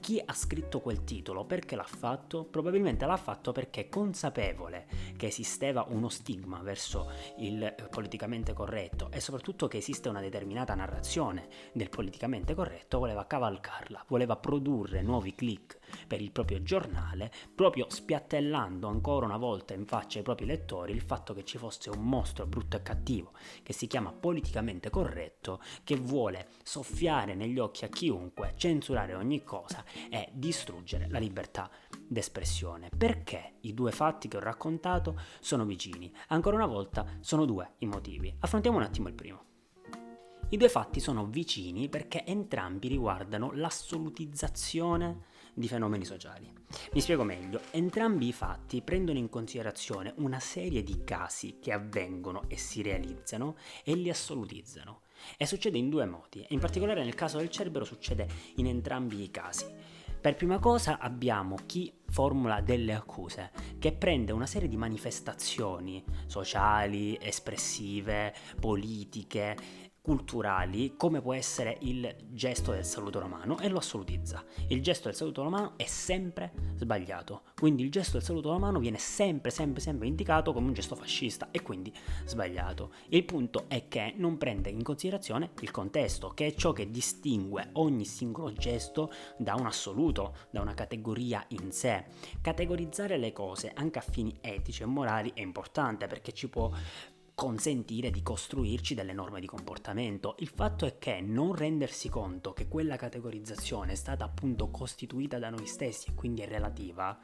chi 0.00 0.20
ha 0.24 0.32
scritto 0.32 0.80
quel 0.80 1.04
titolo, 1.04 1.44
perché 1.44 1.76
l'ha 1.76 1.84
fatto? 1.84 2.44
Probabilmente 2.44 3.06
l'ha 3.06 3.16
fatto 3.16 3.52
perché 3.52 3.88
consapevole 3.88 4.86
che 5.16 5.26
esisteva 5.26 5.86
uno 5.88 6.08
stigma 6.08 6.60
verso 6.62 7.10
il 7.38 7.74
politicamente 7.90 8.52
corretto 8.52 9.10
e 9.12 9.20
soprattutto 9.20 9.68
che 9.68 9.76
esiste 9.76 10.08
una 10.08 10.20
determinata 10.20 10.74
narrazione 10.74 11.48
del 11.72 11.90
politicamente 11.90 12.54
corretto, 12.54 12.98
voleva 12.98 13.26
cavalcarla, 13.26 14.04
voleva 14.08 14.36
produrre 14.36 15.02
nuovi 15.02 15.34
click 15.34 15.78
per 16.06 16.20
il 16.20 16.30
proprio 16.30 16.62
giornale, 16.62 17.30
proprio 17.54 17.86
spiattellando 17.88 18.88
ancora 18.88 19.26
una 19.26 19.36
volta 19.36 19.74
in 19.74 19.86
faccia 19.86 20.18
ai 20.18 20.24
propri 20.24 20.46
lettori 20.46 20.92
il 20.92 21.02
fatto 21.02 21.34
che 21.34 21.44
ci 21.44 21.58
fosse 21.58 21.90
un 21.90 22.02
mostro 22.02 22.46
brutto 22.46 22.76
e 22.76 22.82
cattivo 22.82 23.32
che 23.62 23.72
si 23.72 23.86
chiama 23.86 24.12
politicamente 24.12 24.90
corretto, 24.90 25.60
che 25.84 25.96
vuole 25.96 26.48
soffiare 26.62 27.34
negli 27.34 27.58
occhi 27.58 27.84
a 27.84 27.88
chiunque, 27.88 28.54
censurare 28.56 29.14
ogni 29.14 29.42
cosa 29.42 29.84
e 30.10 30.30
distruggere 30.32 31.08
la 31.08 31.18
libertà 31.18 31.70
d'espressione. 32.06 32.88
Perché 32.96 33.54
i 33.60 33.74
due 33.74 33.92
fatti 33.92 34.28
che 34.28 34.36
ho 34.36 34.40
raccontato 34.40 35.18
sono 35.40 35.64
vicini? 35.64 36.12
Ancora 36.28 36.56
una 36.56 36.66
volta 36.66 37.06
sono 37.20 37.44
due 37.44 37.74
i 37.78 37.86
motivi. 37.86 38.34
Affrontiamo 38.40 38.76
un 38.76 38.82
attimo 38.82 39.08
il 39.08 39.14
primo. 39.14 39.44
I 40.52 40.56
due 40.56 40.68
fatti 40.68 40.98
sono 40.98 41.26
vicini 41.26 41.88
perché 41.88 42.24
entrambi 42.24 42.88
riguardano 42.88 43.52
l'assolutizzazione 43.52 45.29
di 45.60 45.68
fenomeni 45.68 46.04
sociali. 46.04 46.52
Mi 46.92 47.00
spiego 47.00 47.22
meglio, 47.22 47.60
entrambi 47.70 48.28
i 48.28 48.32
fatti 48.32 48.82
prendono 48.82 49.18
in 49.18 49.28
considerazione 49.28 50.14
una 50.16 50.40
serie 50.40 50.82
di 50.82 51.04
casi 51.04 51.58
che 51.60 51.72
avvengono 51.72 52.44
e 52.48 52.56
si 52.56 52.82
realizzano 52.82 53.56
e 53.84 53.94
li 53.94 54.10
assolutizzano. 54.10 55.02
E 55.36 55.46
succede 55.46 55.78
in 55.78 55.90
due 55.90 56.06
modi, 56.06 56.44
in 56.48 56.58
particolare 56.58 57.04
nel 57.04 57.14
caso 57.14 57.38
del 57.38 57.50
Cerbero 57.50 57.84
succede 57.84 58.26
in 58.56 58.66
entrambi 58.66 59.22
i 59.22 59.30
casi. 59.30 59.66
Per 60.20 60.34
prima 60.34 60.58
cosa 60.58 60.98
abbiamo 60.98 61.56
chi 61.64 61.90
formula 62.10 62.60
delle 62.60 62.92
accuse, 62.92 63.50
che 63.78 63.92
prende 63.92 64.32
una 64.32 64.44
serie 64.44 64.68
di 64.68 64.76
manifestazioni 64.76 66.04
sociali, 66.26 67.16
espressive, 67.18 68.34
politiche 68.60 69.56
culturali 70.00 70.94
come 70.96 71.20
può 71.20 71.34
essere 71.34 71.76
il 71.82 72.16
gesto 72.30 72.72
del 72.72 72.84
saluto 72.84 73.20
romano 73.20 73.58
e 73.58 73.68
lo 73.68 73.78
assolutizza. 73.78 74.44
Il 74.68 74.82
gesto 74.82 75.08
del 75.08 75.16
saluto 75.16 75.42
romano 75.42 75.74
è 75.76 75.84
sempre 75.84 76.52
sbagliato, 76.76 77.42
quindi 77.54 77.82
il 77.82 77.90
gesto 77.90 78.12
del 78.12 78.22
saluto 78.26 78.50
romano 78.50 78.78
viene 78.78 78.98
sempre, 78.98 79.50
sempre, 79.50 79.80
sempre 79.80 80.08
indicato 80.08 80.52
come 80.52 80.68
un 80.68 80.72
gesto 80.72 80.96
fascista 80.96 81.48
e 81.50 81.62
quindi 81.62 81.92
sbagliato. 82.24 82.92
Il 83.08 83.24
punto 83.24 83.64
è 83.68 83.88
che 83.88 84.14
non 84.16 84.38
prende 84.38 84.70
in 84.70 84.82
considerazione 84.82 85.50
il 85.60 85.70
contesto, 85.70 86.30
che 86.30 86.46
è 86.46 86.54
ciò 86.54 86.72
che 86.72 86.90
distingue 86.90 87.70
ogni 87.74 88.04
singolo 88.04 88.52
gesto 88.52 89.12
da 89.36 89.54
un 89.54 89.66
assoluto, 89.66 90.34
da 90.50 90.60
una 90.60 90.74
categoria 90.74 91.44
in 91.48 91.72
sé. 91.72 92.04
Categorizzare 92.40 93.18
le 93.18 93.32
cose 93.32 93.70
anche 93.74 93.98
a 93.98 94.02
fini 94.02 94.36
etici 94.40 94.82
e 94.82 94.86
morali 94.86 95.30
è 95.34 95.40
importante 95.40 96.06
perché 96.06 96.32
ci 96.32 96.48
può 96.48 96.70
consentire 97.40 98.10
di 98.10 98.22
costruirci 98.22 98.94
delle 98.94 99.14
norme 99.14 99.40
di 99.40 99.46
comportamento. 99.46 100.34
Il 100.40 100.50
fatto 100.54 100.84
è 100.84 100.98
che 100.98 101.22
non 101.22 101.54
rendersi 101.54 102.10
conto 102.10 102.52
che 102.52 102.68
quella 102.68 102.96
categorizzazione 102.96 103.92
è 103.92 103.94
stata 103.94 104.26
appunto 104.26 104.68
costituita 104.68 105.38
da 105.38 105.48
noi 105.48 105.64
stessi 105.66 106.10
e 106.10 106.14
quindi 106.14 106.42
è 106.42 106.46
relativa, 106.46 107.18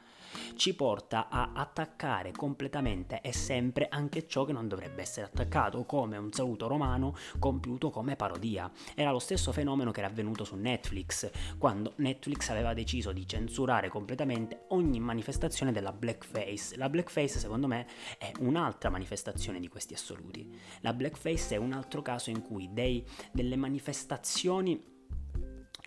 ci 0.55 0.75
porta 0.75 1.29
a 1.29 1.51
attaccare 1.53 2.31
completamente 2.31 3.21
e 3.21 3.33
sempre 3.33 3.87
anche 3.89 4.27
ciò 4.27 4.45
che 4.45 4.53
non 4.53 4.67
dovrebbe 4.67 5.01
essere 5.01 5.25
attaccato, 5.25 5.83
come 5.85 6.17
un 6.17 6.31
saluto 6.31 6.67
romano 6.67 7.15
compiuto 7.39 7.89
come 7.89 8.15
parodia. 8.15 8.71
Era 8.95 9.11
lo 9.11 9.19
stesso 9.19 9.51
fenomeno 9.51 9.91
che 9.91 9.99
era 9.99 10.09
avvenuto 10.09 10.43
su 10.43 10.55
Netflix, 10.55 11.29
quando 11.57 11.93
Netflix 11.97 12.49
aveva 12.49 12.73
deciso 12.73 13.11
di 13.11 13.27
censurare 13.27 13.89
completamente 13.89 14.65
ogni 14.69 14.99
manifestazione 14.99 15.71
della 15.71 15.91
blackface. 15.91 16.77
La 16.77 16.89
blackface, 16.89 17.39
secondo 17.39 17.67
me, 17.67 17.87
è 18.17 18.31
un'altra 18.39 18.89
manifestazione 18.89 19.59
di 19.59 19.67
questi 19.67 19.93
assoluti. 19.93 20.49
La 20.81 20.93
blackface 20.93 21.55
è 21.55 21.57
un 21.57 21.73
altro 21.73 22.01
caso 22.01 22.29
in 22.29 22.41
cui 22.41 22.69
dei, 22.71 23.05
delle 23.31 23.55
manifestazioni 23.55 24.95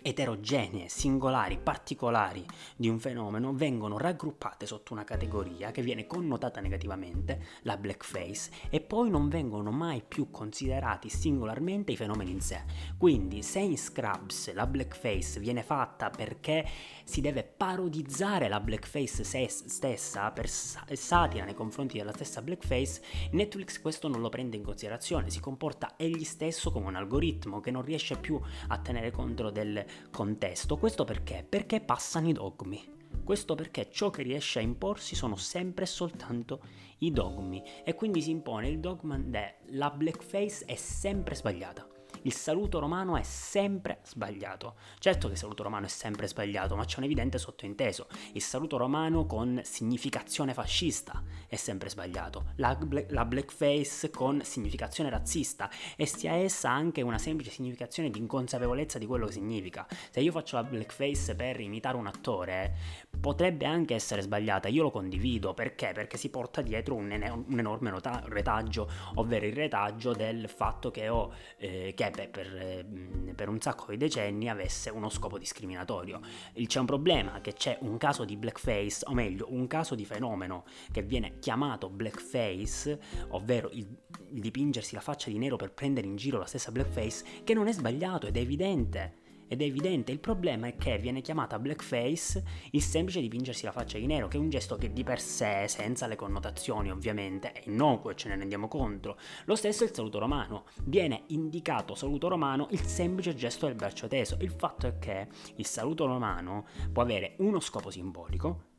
eterogenee, 0.01 0.89
singolari, 0.89 1.57
particolari 1.57 2.45
di 2.75 2.89
un 2.89 2.99
fenomeno 2.99 3.53
vengono 3.53 3.97
raggruppate 3.97 4.65
sotto 4.65 4.93
una 4.93 5.03
categoria 5.03 5.71
che 5.71 5.81
viene 5.81 6.07
connotata 6.07 6.59
negativamente, 6.59 7.43
la 7.63 7.77
blackface, 7.77 8.49
e 8.69 8.81
poi 8.81 9.09
non 9.09 9.29
vengono 9.29 9.71
mai 9.71 10.01
più 10.07 10.31
considerati 10.31 11.09
singolarmente 11.09 11.91
i 11.91 11.97
fenomeni 11.97 12.31
in 12.31 12.41
sé. 12.41 12.63
Quindi 12.97 13.43
se 13.43 13.59
in 13.59 13.77
Scrubs 13.77 14.53
la 14.53 14.67
blackface 14.67 15.39
viene 15.39 15.63
fatta 15.63 16.09
perché 16.09 16.67
si 17.03 17.21
deve 17.21 17.43
parodizzare 17.43 18.47
la 18.47 18.59
blackface 18.59 19.23
stessa 19.23 20.31
per 20.31 20.49
satira 20.49 21.45
nei 21.45 21.53
confronti 21.53 21.97
della 21.97 22.13
stessa 22.13 22.41
blackface, 22.41 23.01
Netflix 23.31 23.79
questo 23.81 24.07
non 24.07 24.21
lo 24.21 24.29
prende 24.29 24.57
in 24.57 24.63
considerazione, 24.63 25.29
si 25.29 25.39
comporta 25.39 25.93
egli 25.97 26.23
stesso 26.23 26.71
come 26.71 26.87
un 26.87 26.95
algoritmo 26.95 27.59
che 27.59 27.71
non 27.71 27.83
riesce 27.83 28.17
più 28.17 28.39
a 28.67 28.77
tenere 28.79 29.11
conto 29.11 29.49
del 29.49 29.85
contesto. 30.11 30.77
Questo 30.77 31.03
perché? 31.03 31.45
Perché 31.47 31.81
passano 31.81 32.29
i 32.29 32.33
dogmi. 32.33 32.99
Questo 33.23 33.55
perché 33.55 33.89
ciò 33.91 34.09
che 34.09 34.23
riesce 34.23 34.59
a 34.59 34.61
imporsi 34.61 35.15
sono 35.15 35.35
sempre 35.35 35.83
e 35.83 35.87
soltanto 35.87 36.61
i 36.99 37.11
dogmi 37.11 37.63
e 37.83 37.93
quindi 37.93 38.21
si 38.21 38.31
impone 38.31 38.69
il 38.69 38.79
dogma 38.79 39.17
della 39.17 39.89
blackface 39.89 40.65
è 40.65 40.75
sempre 40.75 41.35
sbagliata 41.35 41.90
il 42.23 42.33
saluto 42.33 42.79
romano 42.79 43.17
è 43.17 43.23
sempre 43.23 43.99
sbagliato. 44.03 44.75
Certo 44.99 45.27
che 45.27 45.33
il 45.33 45.39
saluto 45.39 45.63
romano 45.63 45.85
è 45.85 45.89
sempre 45.89 46.27
sbagliato, 46.27 46.75
ma 46.75 46.85
c'è 46.85 46.99
un 46.99 47.05
evidente 47.05 47.37
sottointeso. 47.37 48.07
Il 48.33 48.41
saluto 48.41 48.77
romano 48.77 49.25
con 49.25 49.59
significazione 49.63 50.53
fascista 50.53 51.23
è 51.47 51.55
sempre 51.55 51.89
sbagliato. 51.89 52.53
La, 52.57 52.77
la 53.09 53.25
blackface 53.25 54.09
con 54.11 54.41
significazione 54.43 55.09
razzista 55.09 55.69
e 55.95 56.05
sia 56.05 56.33
essa 56.33 56.69
anche 56.69 57.01
una 57.01 57.17
semplice 57.17 57.51
significazione 57.51 58.09
di 58.09 58.19
inconsapevolezza 58.19 58.97
di 58.99 59.05
quello 59.05 59.25
che 59.25 59.33
significa. 59.33 59.87
Se 60.09 60.19
io 60.19 60.31
faccio 60.31 60.57
la 60.57 60.63
blackface 60.63 61.35
per 61.35 61.59
imitare 61.59 61.97
un 61.97 62.07
attore, 62.07 62.75
potrebbe 63.19 63.65
anche 63.65 63.95
essere 63.95 64.21
sbagliata. 64.21 64.67
Io 64.67 64.83
lo 64.83 64.91
condivido 64.91 65.53
perché? 65.53 65.91
Perché 65.93 66.17
si 66.17 66.29
porta 66.29 66.61
dietro 66.61 66.95
un, 66.95 67.09
un 67.47 67.59
enorme 67.59 67.93
retaggio, 68.25 68.89
ovvero 69.15 69.45
il 69.45 69.53
retaggio 69.53 70.13
del 70.13 70.47
fatto 70.47 70.91
che 70.91 71.09
ho 71.09 71.33
eh, 71.57 71.93
che 71.95 72.10
beh, 72.11 72.27
per, 72.27 72.55
eh, 72.55 72.85
per, 73.33 73.49
un 73.49 73.59
sacco 73.59 73.87
di 73.89 73.97
decenni 73.97 74.49
avesse 74.49 74.89
uno 74.89 75.09
scopo 75.09 75.37
discriminatorio. 75.37 76.19
C'è 76.53 76.79
un 76.79 76.85
problema 76.85 77.41
che 77.41 77.53
c'è 77.53 77.77
un 77.81 77.97
caso 77.97 78.25
di 78.25 78.37
blackface, 78.37 79.05
o 79.05 79.13
meglio, 79.13 79.47
un 79.49 79.67
caso 79.67 79.95
di 79.95 80.05
fenomeno 80.05 80.65
che 80.91 81.01
viene 81.01 81.39
chiamato 81.39 81.89
blackface, 81.89 82.99
ovvero 83.29 83.69
il 83.71 83.87
dipingersi 84.29 84.93
la 84.95 85.01
faccia 85.01 85.29
di 85.29 85.37
nero 85.37 85.55
per 85.55 85.73
prendere 85.73 86.07
in 86.07 86.15
giro 86.15 86.37
la 86.37 86.45
stessa 86.45 86.71
blackface, 86.71 87.43
che 87.43 87.53
non 87.53 87.67
è 87.67 87.73
sbagliato 87.73 88.27
ed 88.27 88.37
è 88.37 88.39
evidente 88.39 89.20
ed 89.51 89.61
è 89.61 89.65
evidente. 89.65 90.13
Il 90.13 90.19
problema 90.19 90.67
è 90.67 90.77
che 90.77 90.97
viene 90.97 91.19
chiamata 91.19 91.59
blackface 91.59 92.41
il 92.71 92.81
semplice 92.81 93.19
dipingersi 93.19 93.65
la 93.65 93.73
faccia 93.73 93.97
di 93.97 94.05
nero, 94.05 94.29
che 94.29 94.37
è 94.37 94.39
un 94.39 94.49
gesto 94.49 94.77
che 94.77 94.93
di 94.93 95.03
per 95.03 95.19
sé, 95.19 95.65
senza 95.67 96.07
le 96.07 96.15
connotazioni 96.15 96.89
ovviamente, 96.89 97.51
è 97.51 97.63
innocuo 97.65 98.11
e 98.11 98.15
ce 98.15 98.29
ne 98.29 98.37
rendiamo 98.37 98.69
conto. 98.69 99.17
Lo 99.45 99.55
stesso 99.55 99.83
è 99.83 99.87
il 99.87 99.93
saluto 99.93 100.19
romano. 100.19 100.63
Viene 100.85 101.23
indicato 101.27 101.95
saluto 101.95 102.29
romano 102.29 102.67
il 102.71 102.81
semplice 102.85 103.35
gesto 103.35 103.65
del 103.65 103.75
braccio 103.75 104.07
teso. 104.07 104.37
Il 104.39 104.51
fatto 104.51 104.87
è 104.87 104.97
che 104.99 105.27
il 105.55 105.65
saluto 105.65 106.05
romano 106.05 106.65
può 106.93 107.01
avere 107.01 107.33
uno 107.39 107.59
scopo 107.59 107.89
simbolico, 107.89 108.69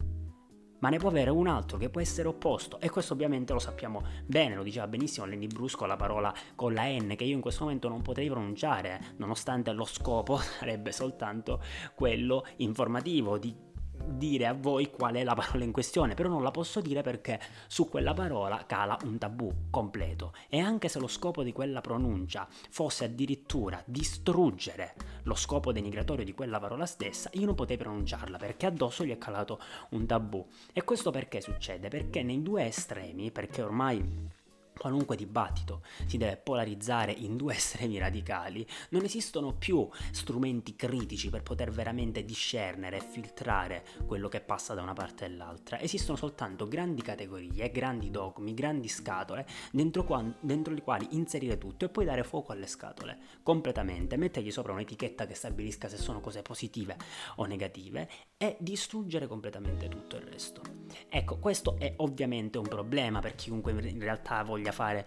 ma 0.82 0.88
ne 0.88 0.98
può 0.98 1.08
avere 1.08 1.30
un 1.30 1.46
altro 1.46 1.78
che 1.78 1.88
può 1.88 2.00
essere 2.00 2.28
opposto. 2.28 2.80
E 2.80 2.90
questo 2.90 3.14
ovviamente 3.14 3.52
lo 3.52 3.58
sappiamo 3.58 4.02
bene, 4.26 4.54
lo 4.54 4.62
diceva 4.62 4.86
benissimo 4.86 5.26
Lenny 5.26 5.46
Brusco 5.46 5.86
la 5.86 5.96
parola 5.96 6.32
con 6.54 6.74
la 6.74 6.84
N 6.86 7.14
che 7.16 7.24
io 7.24 7.34
in 7.34 7.40
questo 7.40 7.64
momento 7.64 7.88
non 7.88 8.02
potrei 8.02 8.28
pronunciare, 8.28 9.14
nonostante 9.16 9.72
lo 9.72 9.84
scopo 9.84 10.36
sarebbe 10.58 10.92
soltanto 10.92 11.62
quello 11.94 12.44
informativo 12.56 13.38
di 13.38 13.70
dire 14.06 14.46
a 14.46 14.54
voi 14.54 14.90
qual 14.90 15.14
è 15.14 15.24
la 15.24 15.34
parola 15.34 15.64
in 15.64 15.72
questione, 15.72 16.14
però 16.14 16.28
non 16.28 16.42
la 16.42 16.50
posso 16.50 16.80
dire 16.80 17.02
perché 17.02 17.40
su 17.66 17.88
quella 17.88 18.14
parola 18.14 18.64
cala 18.66 18.96
un 19.04 19.18
tabù 19.18 19.52
completo. 19.70 20.32
E 20.48 20.58
anche 20.58 20.88
se 20.88 20.98
lo 20.98 21.06
scopo 21.06 21.42
di 21.42 21.52
quella 21.52 21.80
pronuncia 21.80 22.46
fosse 22.70 23.04
addirittura 23.04 23.82
distruggere 23.86 24.94
lo 25.24 25.34
scopo 25.34 25.72
denigratorio 25.72 26.24
di 26.24 26.34
quella 26.34 26.58
parola 26.58 26.86
stessa, 26.86 27.30
io 27.34 27.46
non 27.46 27.54
potevo 27.54 27.82
pronunciarla 27.82 28.36
perché 28.38 28.66
addosso 28.66 29.04
gli 29.04 29.10
è 29.10 29.18
calato 29.18 29.60
un 29.90 30.06
tabù. 30.06 30.46
E 30.72 30.82
questo 30.84 31.10
perché 31.10 31.40
succede? 31.40 31.88
Perché 31.88 32.22
nei 32.22 32.42
due 32.42 32.66
estremi, 32.66 33.30
perché 33.30 33.62
ormai 33.62 34.40
qualunque 34.82 35.14
dibattito 35.14 35.84
si 36.06 36.16
deve 36.16 36.36
polarizzare 36.38 37.12
in 37.12 37.36
due 37.36 37.54
estremi 37.62 37.98
radicali, 37.98 38.66
non 38.88 39.04
esistono 39.04 39.54
più 39.54 39.88
strumenti 40.10 40.74
critici 40.74 41.30
per 41.30 41.44
poter 41.44 41.70
veramente 41.70 42.24
discernere 42.24 42.96
e 42.96 43.00
filtrare 43.00 43.84
quello 44.06 44.26
che 44.26 44.40
passa 44.40 44.74
da 44.74 44.82
una 44.82 44.92
parte 44.92 45.24
all'altra. 45.24 45.78
Esistono 45.78 46.16
soltanto 46.16 46.66
grandi 46.66 47.00
categorie, 47.00 47.70
grandi 47.70 48.10
dogmi, 48.10 48.54
grandi 48.54 48.88
scatole 48.88 49.46
dentro, 49.70 50.02
qua, 50.02 50.24
dentro 50.40 50.74
le 50.74 50.82
quali 50.82 51.06
inserire 51.10 51.58
tutto 51.58 51.84
e 51.84 51.88
poi 51.88 52.04
dare 52.04 52.24
fuoco 52.24 52.50
alle 52.50 52.66
scatole 52.66 53.18
completamente, 53.44 54.16
mettergli 54.16 54.50
sopra 54.50 54.72
un'etichetta 54.72 55.26
che 55.26 55.34
stabilisca 55.34 55.88
se 55.88 55.96
sono 55.96 56.18
cose 56.18 56.42
positive 56.42 56.96
o 57.36 57.44
negative 57.44 58.08
e 58.36 58.56
distruggere 58.58 59.28
completamente 59.28 59.86
tutto 59.86 60.16
il 60.16 60.22
resto. 60.22 60.62
Ecco, 61.08 61.38
questo 61.38 61.76
è 61.78 61.94
ovviamente 61.98 62.58
un 62.58 62.66
problema 62.66 63.20
per 63.20 63.36
chiunque 63.36 63.70
in 63.70 64.00
realtà 64.00 64.42
voglia 64.42 64.71
fare 64.72 65.04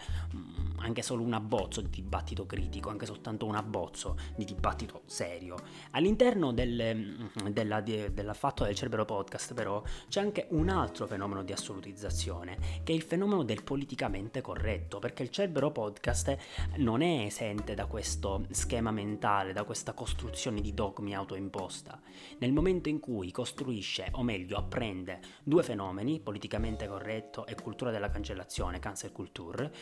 anche 0.77 1.01
solo 1.01 1.23
un 1.23 1.33
abbozzo 1.33 1.81
di 1.81 1.89
dibattito 1.89 2.45
critico, 2.45 2.89
anche 2.89 3.05
soltanto 3.05 3.45
un 3.45 3.55
abbozzo 3.55 4.17
di 4.35 4.45
dibattito 4.45 5.01
serio. 5.05 5.57
All'interno 5.91 6.51
del, 6.51 6.95
mm, 6.95 7.47
della, 7.49 7.81
de, 7.81 8.13
della 8.13 8.33
fatto 8.33 8.63
del 8.63 8.75
Cerbero 8.75 9.05
Podcast 9.05 9.53
però 9.53 9.81
c'è 10.07 10.21
anche 10.21 10.47
un 10.51 10.69
altro 10.69 11.07
fenomeno 11.07 11.43
di 11.43 11.51
assolutizzazione, 11.51 12.57
che 12.83 12.91
è 12.91 12.95
il 12.95 13.01
fenomeno 13.01 13.43
del 13.43 13.63
politicamente 13.63 14.41
corretto, 14.41 14.99
perché 14.99 15.23
il 15.23 15.29
Cerbero 15.29 15.71
Podcast 15.71 16.37
non 16.77 17.01
è 17.01 17.25
esente 17.25 17.73
da 17.73 17.85
questo 17.85 18.45
schema 18.51 18.91
mentale, 18.91 19.53
da 19.53 19.63
questa 19.63 19.93
costruzione 19.93 20.61
di 20.61 20.73
dogmi 20.73 21.15
autoimposta. 21.15 21.99
Nel 22.39 22.51
momento 22.51 22.89
in 22.89 22.99
cui 22.99 23.31
costruisce, 23.31 24.09
o 24.11 24.23
meglio 24.23 24.57
apprende, 24.57 25.19
due 25.43 25.63
fenomeni, 25.63 26.19
politicamente 26.19 26.87
corretto 26.87 27.45
e 27.45 27.55
cultura 27.55 27.91
della 27.91 28.09
cancellazione, 28.09 28.79
cancel 28.79 29.11
culture, 29.11 29.73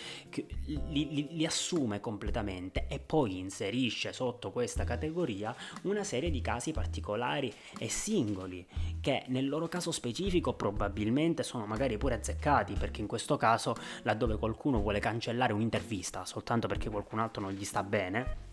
li, 0.87 1.13
li, 1.13 1.27
li 1.31 1.45
assume 1.45 1.99
completamente 1.99 2.87
e 2.87 2.99
poi 2.99 3.39
inserisce 3.39 4.13
sotto 4.13 4.51
questa 4.51 4.83
categoria 4.83 5.55
una 5.83 6.03
serie 6.03 6.29
di 6.29 6.41
casi 6.41 6.71
particolari 6.71 7.53
e 7.77 7.89
singoli 7.89 8.65
che 9.01 9.23
nel 9.27 9.47
loro 9.47 9.67
caso 9.67 9.91
specifico 9.91 10.53
probabilmente 10.53 11.43
sono 11.43 11.65
magari 11.65 11.97
pure 11.97 12.15
azzeccati 12.15 12.73
perché 12.73 13.01
in 13.01 13.07
questo 13.07 13.37
caso 13.37 13.75
laddove 14.03 14.37
qualcuno 14.37 14.79
vuole 14.79 14.99
cancellare 14.99 15.53
un'intervista 15.53 16.25
soltanto 16.25 16.67
perché 16.67 16.89
qualcun 16.89 17.19
altro 17.19 17.41
non 17.41 17.51
gli 17.51 17.65
sta 17.65 17.83
bene 17.83 18.51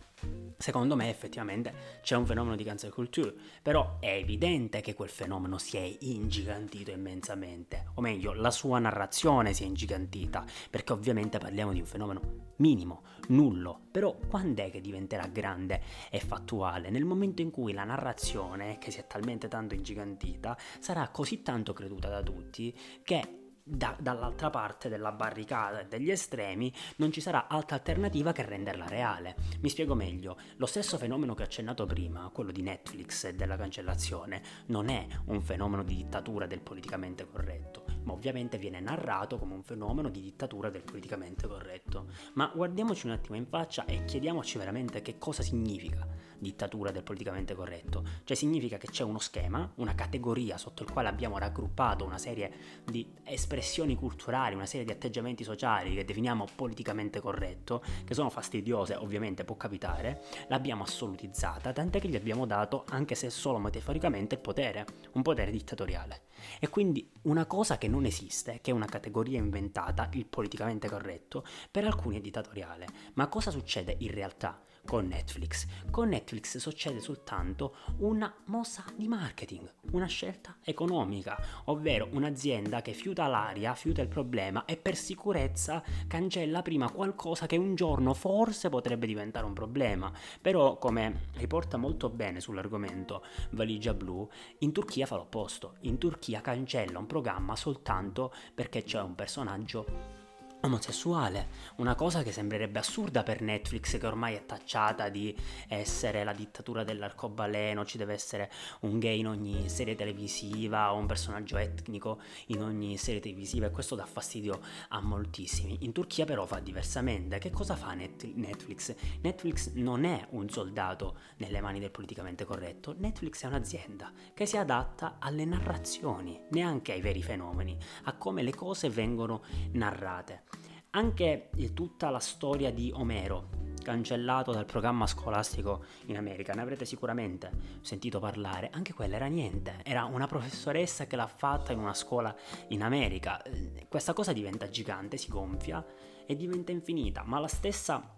Secondo 0.61 0.95
me 0.95 1.09
effettivamente 1.09 2.01
c'è 2.03 2.17
un 2.17 2.27
fenomeno 2.27 2.55
di 2.55 2.65
cancel 2.65 2.93
culture, 2.93 3.35
però 3.63 3.97
è 3.99 4.15
evidente 4.15 4.83
che 4.83 4.93
quel 4.93 5.09
fenomeno 5.09 5.57
si 5.57 5.79
è 5.79 5.97
ingigantito 6.01 6.91
immensamente, 6.91 7.87
o 7.95 8.03
meglio, 8.03 8.35
la 8.35 8.51
sua 8.51 8.79
narrazione 8.79 9.55
si 9.55 9.63
è 9.63 9.67
ingigantita, 9.67 10.45
perché 10.69 10.93
ovviamente 10.93 11.39
parliamo 11.39 11.73
di 11.73 11.81
un 11.81 11.87
fenomeno 11.87 12.21
minimo, 12.57 13.05
nullo, 13.29 13.81
però 13.91 14.15
quando 14.29 14.63
è 14.63 14.71
che 14.71 14.83
diventerà 14.83 15.27
grande 15.29 15.81
e 16.11 16.21
fattuale? 16.21 16.91
Nel 16.91 17.07
momento 17.07 17.41
in 17.41 17.51
cui 17.51 17.73
la 17.73 17.85
narrazione, 17.85 18.77
che 18.77 18.91
si 18.91 18.99
è 18.99 19.07
talmente 19.07 19.49
tanto 19.49 19.75
ingigantita, 19.75 20.59
sarà 20.79 21.09
così 21.09 21.41
tanto 21.41 21.73
creduta 21.73 22.11
da 22.11 22.23
tutti 22.23 22.77
che 23.03 23.40
da, 23.71 23.97
dall'altra 23.99 24.51
parte 24.51 24.89
della 24.89 25.13
barricata 25.13 25.81
e 25.81 25.87
degli 25.87 26.11
estremi 26.11 26.73
non 26.97 27.13
ci 27.13 27.21
sarà 27.21 27.47
altra 27.47 27.77
alternativa 27.77 28.33
che 28.33 28.45
renderla 28.45 28.87
reale. 28.87 29.37
Mi 29.61 29.69
spiego 29.69 29.95
meglio, 29.95 30.37
lo 30.57 30.67
stesso 30.67 30.99
fenomeno 30.99 31.35
che 31.35 31.43
ho 31.43 31.45
accennato 31.45 31.87
prima, 31.87 32.31
quello 32.33 32.51
di 32.51 32.63
Netflix 32.63 33.25
e 33.25 33.35
della 33.35 33.57
cancellazione, 33.57 34.43
non 34.67 34.89
è 34.89 35.07
un 35.27 35.41
fenomeno 35.41 35.83
di 35.83 35.95
dittatura 35.97 36.47
del 36.47 36.61
politicamente 36.61 37.27
corretto, 37.27 37.85
ma 38.03 38.13
ovviamente 38.13 38.59
viene 38.59 38.81
narrato 38.81 39.39
come 39.39 39.55
un 39.55 39.63
fenomeno 39.63 40.09
di 40.09 40.21
dittatura 40.21 40.71
del 40.71 40.83
politicamente 40.83 41.47
corretto. 41.47 42.07
Ma 42.35 42.51
guardiamoci 42.53 43.07
un 43.07 43.13
attimo 43.13 43.37
in 43.37 43.47
faccia 43.47 43.85
e 43.85 44.05
chiediamoci 44.05 44.59
veramente 44.59 45.03
che 45.03 45.19
cosa 45.19 45.43
significa 45.43 46.07
dittatura 46.41 46.91
del 46.91 47.03
politicamente 47.03 47.55
corretto. 47.55 48.05
Cioè 48.25 48.37
significa 48.37 48.79
che 48.79 48.89
c'è 48.89 49.05
uno 49.05 49.19
schema, 49.19 49.71
una 49.77 49.95
categoria 49.95 50.57
sotto 50.59 50.83
il 50.83 50.91
quale 50.91 51.09
abbiamo 51.09 51.39
raggruppato 51.39 52.05
una 52.05 52.19
serie 52.19 52.53
di 52.85 53.07
espressioni 53.25 53.95
culturali, 53.95 54.55
una 54.55 54.67
serie 54.67 54.87
di 54.87 54.93
atteggiamenti 54.93 55.45
sociali 55.45 55.95
che 55.95 56.05
definiamo 56.05 56.47
politicamente 56.55 57.21
corretto, 57.21 57.83
che 58.05 58.15
sono 58.15 58.31
fastidiose, 58.31 58.95
ovviamente 58.95 59.45
può 59.45 59.57
capitare, 59.57 60.23
l'abbiamo 60.49 60.83
assolutizzata, 60.83 61.73
tant'è 61.73 62.01
che 62.01 62.09
gli 62.09 62.17
abbiamo 62.17 62.47
dato, 62.47 62.85
anche 62.89 63.15
se 63.15 63.31
solo 63.31 63.59
metaforicamente, 63.59 64.35
il 64.35 64.41
potere, 64.41 64.87
un 65.13 65.23
potere 65.23 65.51
dittatoriale. 65.51 66.23
E 66.59 66.69
quindi 66.69 67.11
una 67.23 67.47
cosa 67.47 67.79
che 67.79 67.89
non 67.89 68.05
esiste, 68.05 68.61
che 68.63 68.71
è 68.71 68.75
una 68.75 68.87
categoria 68.87 69.39
inventata, 69.39 70.09
il 70.13 70.27
politicamente 70.27 70.89
corretto, 70.89 71.45
per 71.71 71.85
alcuni 71.85 72.19
è 72.19 72.21
dittatoriale. 72.21 72.87
Ma 73.15 73.29
cosa 73.29 73.51
succede 73.51 73.97
in 73.99 74.11
realtà? 74.11 74.61
Con 74.85 75.07
Netflix. 75.07 75.67
Con 75.91 76.09
Netflix 76.09 76.59
succede 76.59 77.01
soltanto 77.01 77.77
una 77.99 78.33
mossa 78.47 78.85
di 78.97 79.09
marketing, 79.09 79.71
una 79.93 80.07
scelta 80.07 80.57
economica, 80.65 81.41
ovvero 81.67 82.09
un'azienda 82.13 82.83
che 82.83 82.93
fiuta 82.93 83.27
l'aria, 83.27 83.75
fiuta 83.75 84.03
il 84.03 84.09
problema 84.09 84.65
e 84.65 84.77
per 84.77 84.97
sicurezza 84.97 85.83
cancella 86.07 86.63
prima 86.63 86.91
qualcosa 86.91 87.47
che 87.47 87.57
un 87.57 87.75
giorno 87.75 88.15
forse 88.15 88.69
potrebbe 88.69 89.07
diventare 89.07 89.47
un 89.47 89.53
problema. 89.53 90.13
Però, 90.41 90.79
come 90.79 91.29
riporta 91.35 91.77
molto 91.77 92.09
bene 92.09 92.41
sull'argomento 92.41 93.25
Valigia 93.51 93.95
Blu, 93.95 94.29
in 94.59 94.73
Turchia 94.73 95.07
fa 95.07 95.17
l'opposto. 95.17 95.77
In 95.81 95.99
Turchia 95.99 96.41
cancella 96.41 96.99
un 96.99 97.07
programma 97.07 97.57
soltanto 97.57 98.33
perché 98.55 98.83
c'è 98.83 99.01
un 99.01 99.15
personaggio 99.15 100.20
omosessuale, 100.63 101.49
una 101.77 101.95
cosa 101.95 102.23
che 102.23 102.33
sembrerebbe 102.33 102.79
assurda 102.79 103.23
per 103.23 103.41
Netflix 103.41 103.99
che 103.99 104.07
ormai 104.07 104.35
è 104.35 104.45
tacciata 104.45 105.09
di 105.09 105.37
essere 105.69 106.25
la 106.25 106.33
dittatura 106.33 106.85
dell'arcobaleno, 106.85 107.85
ci 107.85 107.99
deve 107.99 108.13
essere 108.13 108.51
un 108.81 108.99
gay 108.99 109.21
in 109.21 109.29
ogni 109.29 109.69
serie 109.69 109.95
televisiva 109.95 110.93
o 110.93 110.97
un 110.97 111.07
personaggio 111.07 111.57
etnico 111.57 112.21
in 112.47 112.63
ogni 112.63 112.97
serie 112.97 113.21
televisiva 113.21 113.67
e 113.67 113.71
questo 113.71 113.95
dà 113.95 114.05
fastidio 114.05 114.61
a 114.89 115.01
moltissimi. 115.01 115.79
In 115.81 115.93
Turchia 115.93 116.25
però 116.25 116.45
fa 116.47 116.59
diversamente. 116.59 117.39
Che 117.39 117.51
cosa 117.51 117.75
fa 117.77 117.95
Netflix? 117.95 118.95
Netflix 119.23 119.73
non 119.75 120.05
è 120.05 120.27
un 120.31 120.49
soldato 120.51 121.17
nelle 121.37 121.61
mani 121.61 121.81
del 121.81 121.91
politicamente 121.91 122.45
corretto, 122.45 122.95
Netflix 122.99 123.45
è 123.45 123.47
un'azienda 123.47 124.13
che 124.35 124.47
si 124.47 124.57
adatta 124.57 125.17
alle 125.19 125.45
narrazioni, 125.45 126.41
neanche 126.51 126.93
ai 126.93 127.01
veri 127.01 127.23
fenomeni, 127.23 127.77
a 128.05 128.15
come 128.15 128.43
le 128.43 128.55
cose 128.55 128.91
vengono 128.91 129.43
narrate. 129.73 130.50
Anche 130.93 131.51
tutta 131.73 132.11
la 132.11 132.19
storia 132.19 132.73
di 132.73 132.91
Omero, 132.93 133.51
cancellato 133.81 134.51
dal 134.51 134.65
programma 134.65 135.07
scolastico 135.07 135.85
in 136.07 136.17
America, 136.17 136.53
ne 136.53 136.63
avrete 136.63 136.85
sicuramente 136.85 137.79
sentito 137.81 138.19
parlare, 138.19 138.71
anche 138.73 138.93
quella 138.93 139.15
era 139.15 139.27
niente, 139.27 139.83
era 139.85 140.05
una 140.07 140.27
professoressa 140.27 141.07
che 141.07 141.15
l'ha 141.15 141.29
fatta 141.29 141.71
in 141.71 141.79
una 141.79 141.95
scuola 141.95 142.35
in 142.71 142.83
America. 142.83 143.41
Questa 143.89 144.13
cosa 144.13 144.33
diventa 144.33 144.69
gigante, 144.69 145.17
si 145.17 145.29
gonfia 145.29 145.87
e 146.27 146.35
diventa 146.35 146.73
infinita, 146.73 147.23
ma 147.23 147.39
la 147.39 147.47
stessa 147.47 148.13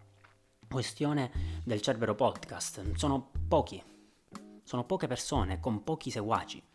questione 0.66 1.30
del 1.64 1.82
Cerbero 1.82 2.14
Podcast, 2.14 2.94
sono 2.94 3.32
pochi, 3.48 3.82
sono 4.62 4.86
poche 4.86 5.06
persone 5.08 5.60
con 5.60 5.82
pochi 5.82 6.10
seguaci 6.10 6.70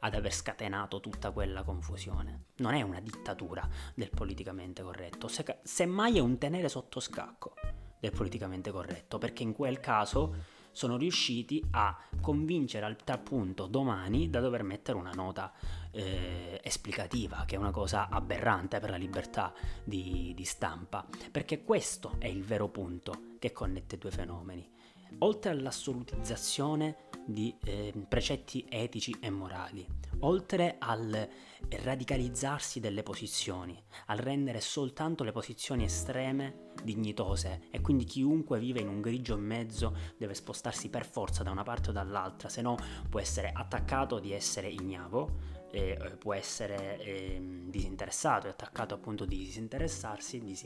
ad 0.00 0.14
aver 0.14 0.32
scatenato 0.32 1.00
tutta 1.00 1.30
quella 1.30 1.62
confusione. 1.62 2.46
Non 2.56 2.74
è 2.74 2.82
una 2.82 3.00
dittatura 3.00 3.68
del 3.94 4.10
politicamente 4.10 4.82
corretto, 4.82 5.28
se, 5.28 5.58
semmai 5.62 6.18
è 6.18 6.20
un 6.20 6.38
tenere 6.38 6.68
sotto 6.68 7.00
scacco 7.00 7.54
del 7.98 8.12
politicamente 8.12 8.70
corretto, 8.70 9.18
perché 9.18 9.42
in 9.42 9.52
quel 9.52 9.80
caso 9.80 10.58
sono 10.72 10.96
riusciti 10.96 11.62
a 11.72 11.96
convincere 12.20 12.86
al 12.86 12.96
tal 12.96 13.20
punto 13.20 13.66
domani 13.66 14.30
da 14.30 14.40
dover 14.40 14.62
mettere 14.62 14.96
una 14.96 15.10
nota 15.12 15.52
eh, 15.90 16.60
esplicativa, 16.62 17.44
che 17.46 17.56
è 17.56 17.58
una 17.58 17.72
cosa 17.72 18.08
aberrante 18.08 18.78
per 18.78 18.90
la 18.90 18.96
libertà 18.96 19.52
di, 19.82 20.32
di 20.34 20.44
stampa, 20.44 21.06
perché 21.30 21.64
questo 21.64 22.14
è 22.18 22.26
il 22.26 22.42
vero 22.42 22.68
punto 22.68 23.36
che 23.38 23.52
connette 23.52 23.96
i 23.96 23.98
due 23.98 24.10
fenomeni. 24.10 24.78
Oltre 25.18 25.50
all'assolutizzazione 25.50 27.08
di 27.26 27.54
eh, 27.64 27.92
precetti 28.08 28.64
etici 28.68 29.16
e 29.20 29.30
morali, 29.30 29.86
oltre 30.20 30.76
al 30.78 31.28
radicalizzarsi 31.68 32.80
delle 32.80 33.02
posizioni, 33.02 33.80
al 34.06 34.18
rendere 34.18 34.60
soltanto 34.60 35.22
le 35.22 35.32
posizioni 35.32 35.84
estreme 35.84 36.72
dignitose 36.82 37.68
e 37.70 37.80
quindi 37.80 38.04
chiunque 38.04 38.58
vive 38.58 38.80
in 38.80 38.88
un 38.88 39.00
grigio 39.00 39.36
in 39.36 39.44
mezzo 39.44 39.96
deve 40.16 40.34
spostarsi 40.34 40.88
per 40.88 41.04
forza 41.04 41.42
da 41.42 41.50
una 41.50 41.62
parte 41.62 41.90
o 41.90 41.92
dall'altra, 41.92 42.48
se 42.48 42.62
no 42.62 42.76
può 43.08 43.20
essere 43.20 43.50
attaccato 43.52 44.18
di 44.18 44.32
essere 44.32 44.68
ignavo, 44.68 45.58
eh, 45.70 46.16
può 46.18 46.34
essere 46.34 46.98
eh, 46.98 47.40
disinteressato 47.66 48.46
e 48.46 48.50
attaccato 48.50 48.94
appunto 48.94 49.24
di 49.24 49.38
disinteressarsi, 49.38 50.40
di 50.40 50.58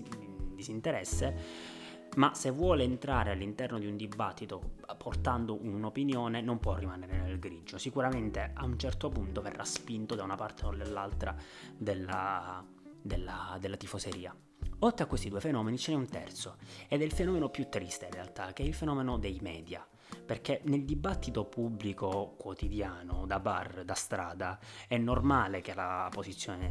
disinteresse 0.54 1.82
ma 2.16 2.34
se 2.34 2.50
vuole 2.50 2.84
entrare 2.84 3.32
all'interno 3.32 3.78
di 3.78 3.86
un 3.86 3.96
dibattito 3.96 4.74
portando 4.96 5.58
un'opinione 5.60 6.40
non 6.40 6.60
può 6.60 6.76
rimanere 6.76 7.18
nel 7.18 7.38
grigio, 7.38 7.78
sicuramente 7.78 8.52
a 8.54 8.64
un 8.64 8.78
certo 8.78 9.08
punto 9.08 9.40
verrà 9.40 9.64
spinto 9.64 10.14
da 10.14 10.22
una 10.22 10.36
parte 10.36 10.66
o 10.66 10.74
dall'altra 10.74 11.34
della, 11.76 12.64
della, 13.00 13.56
della 13.60 13.76
tifoseria. 13.76 14.34
Oltre 14.80 15.04
a 15.04 15.06
questi 15.06 15.28
due 15.28 15.40
fenomeni 15.40 15.78
ce 15.78 15.92
n'è 15.92 15.96
un 15.96 16.08
terzo, 16.08 16.56
ed 16.88 17.00
è 17.00 17.04
il 17.04 17.12
fenomeno 17.12 17.48
più 17.48 17.68
triste 17.68 18.06
in 18.06 18.12
realtà, 18.12 18.52
che 18.52 18.62
è 18.62 18.66
il 18.66 18.74
fenomeno 18.74 19.18
dei 19.18 19.38
media 19.40 19.86
perché 20.24 20.60
nel 20.64 20.84
dibattito 20.84 21.44
pubblico 21.44 22.34
quotidiano, 22.38 23.26
da 23.26 23.40
bar, 23.40 23.84
da 23.84 23.94
strada, 23.94 24.58
è 24.86 24.96
normale 24.96 25.60
che 25.60 25.74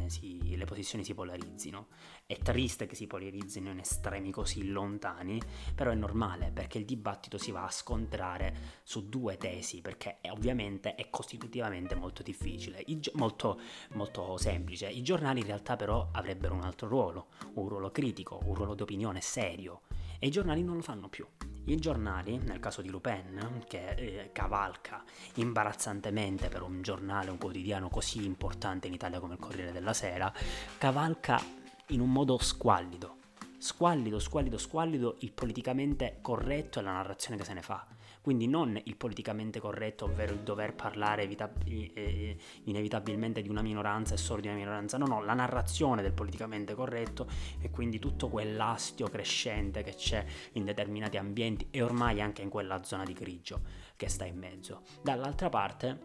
si, 0.07 0.55
le 0.55 0.65
posizioni 0.65 1.03
si 1.03 1.13
polarizzino. 1.13 1.87
È 2.25 2.37
triste 2.37 2.85
che 2.85 2.95
si 2.95 3.05
polarizzino 3.05 3.69
in 3.69 3.79
estremi 3.79 4.31
così 4.31 4.69
lontani, 4.69 5.41
però 5.75 5.91
è 5.91 5.95
normale 5.95 6.51
perché 6.51 6.77
il 6.77 6.85
dibattito 6.85 7.37
si 7.37 7.51
va 7.51 7.65
a 7.65 7.69
scontrare 7.69 8.81
su 8.83 9.09
due 9.09 9.37
tesi, 9.37 9.81
perché 9.81 10.19
è, 10.21 10.31
ovviamente 10.31 10.95
è 10.95 11.09
costitutivamente 11.09 11.95
molto 11.95 12.23
difficile, 12.23 12.83
molto, 13.13 13.59
molto 13.91 14.37
semplice. 14.37 14.87
I 14.89 15.03
giornali 15.03 15.41
in 15.41 15.45
realtà 15.45 15.75
però 15.75 16.09
avrebbero 16.11 16.55
un 16.55 16.63
altro 16.63 16.87
ruolo, 16.87 17.27
un 17.55 17.67
ruolo 17.67 17.91
critico, 17.91 18.39
un 18.45 18.55
ruolo 18.55 18.73
di 18.73 18.81
opinione 18.81 19.21
serio, 19.21 19.81
e 20.19 20.27
i 20.27 20.31
giornali 20.31 20.63
non 20.63 20.75
lo 20.75 20.81
fanno 20.81 21.07
più. 21.09 21.25
I 21.65 21.77
giornali, 21.77 22.37
nel 22.37 22.59
caso 22.59 22.81
di 22.81 22.89
Lupin, 22.89 23.63
che 23.67 23.91
eh, 23.91 24.29
cavalca 24.33 25.01
imbarazzantemente 25.35 26.49
per 26.49 26.61
un 26.61 26.81
giornale, 26.81 27.31
un 27.31 27.37
quotidiano 27.37 27.89
così 27.89 28.25
importante 28.25 28.87
in 28.87 28.93
Italia 28.93 29.21
come 29.21 29.35
il 29.35 29.39
Corriere 29.39 29.71
della 29.71 29.93
Sera, 29.93 30.31
cavalca 30.77 31.41
in 31.87 32.01
un 32.01 32.11
modo 32.11 32.37
squallido. 32.37 33.17
Squallido, 33.57 34.19
squallido, 34.19 34.57
squallido 34.57 35.15
il 35.19 35.31
politicamente 35.31 36.17
corretto 36.21 36.79
e 36.79 36.81
la 36.81 36.91
narrazione 36.91 37.37
che 37.37 37.45
se 37.45 37.53
ne 37.53 37.61
fa. 37.61 37.87
Quindi 38.23 38.47
non 38.47 38.79
il 38.85 38.95
politicamente 38.95 39.59
corretto, 39.59 40.05
ovvero 40.05 40.31
il 40.31 40.39
dover 40.39 40.73
parlare 40.73 41.23
evitab- 41.23 41.67
eh, 41.67 42.37
inevitabilmente 42.63 43.41
di 43.41 43.49
una 43.49 43.61
minoranza 43.61 44.13
e 44.13 44.17
solo 44.17 44.39
di 44.39 44.47
una 44.47 44.55
minoranza, 44.55 44.97
no, 44.97 45.05
no, 45.05 45.21
la 45.21 45.33
narrazione 45.33 46.01
del 46.01 46.13
politicamente 46.13 46.73
corretto 46.73 47.27
e 47.59 47.69
quindi 47.69 47.99
tutto 47.99 48.29
quell'astio 48.29 49.09
crescente 49.09 49.83
che 49.83 49.93
c'è 49.95 50.25
in 50.53 50.63
determinati 50.63 51.17
ambienti 51.17 51.67
e 51.69 51.81
ormai 51.81 52.21
anche 52.21 52.41
in 52.41 52.49
quella 52.49 52.81
zona 52.85 53.03
di 53.03 53.11
grigio 53.11 53.59
che 53.97 54.07
sta 54.07 54.23
in 54.23 54.37
mezzo. 54.37 54.83
Dall'altra 55.01 55.49
parte, 55.49 55.99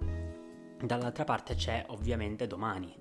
dall'altra 0.82 1.22
parte 1.22 1.54
c'è 1.54 1.84
ovviamente 1.90 2.48
domani 2.48 2.96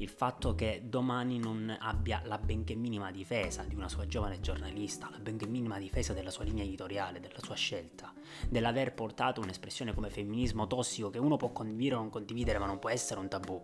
il 0.00 0.08
fatto 0.08 0.54
che 0.54 0.82
domani 0.84 1.38
non 1.38 1.76
abbia 1.78 2.22
la 2.24 2.38
benché 2.38 2.74
minima 2.74 3.10
difesa 3.10 3.64
di 3.64 3.74
una 3.74 3.88
sua 3.88 4.06
giovane 4.06 4.40
giornalista, 4.40 5.10
la 5.10 5.18
benché 5.18 5.46
minima 5.46 5.78
difesa 5.78 6.14
della 6.14 6.30
sua 6.30 6.44
linea 6.44 6.64
editoriale, 6.64 7.20
della 7.20 7.38
sua 7.42 7.54
scelta, 7.54 8.10
dell'aver 8.48 8.94
portato 8.94 9.42
un'espressione 9.42 9.92
come 9.92 10.08
femminismo 10.08 10.66
tossico 10.66 11.10
che 11.10 11.18
uno 11.18 11.36
può 11.36 11.52
condividere 11.52 11.96
o 11.96 11.98
non 12.00 12.10
condividere 12.10 12.58
ma 12.58 12.66
non 12.66 12.78
può 12.78 12.88
essere 12.88 13.20
un 13.20 13.28
tabù. 13.28 13.62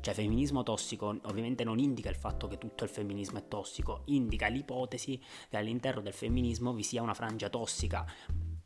Cioè 0.00 0.12
femminismo 0.12 0.64
tossico 0.64 1.16
ovviamente 1.22 1.62
non 1.62 1.78
indica 1.78 2.10
il 2.10 2.16
fatto 2.16 2.48
che 2.48 2.58
tutto 2.58 2.82
il 2.82 2.90
femminismo 2.90 3.38
è 3.38 3.46
tossico, 3.46 4.02
indica 4.06 4.48
l'ipotesi 4.48 5.22
che 5.48 5.56
all'interno 5.56 6.00
del 6.00 6.12
femminismo 6.12 6.72
vi 6.72 6.82
sia 6.82 7.02
una 7.02 7.14
frangia 7.14 7.48
tossica, 7.48 8.04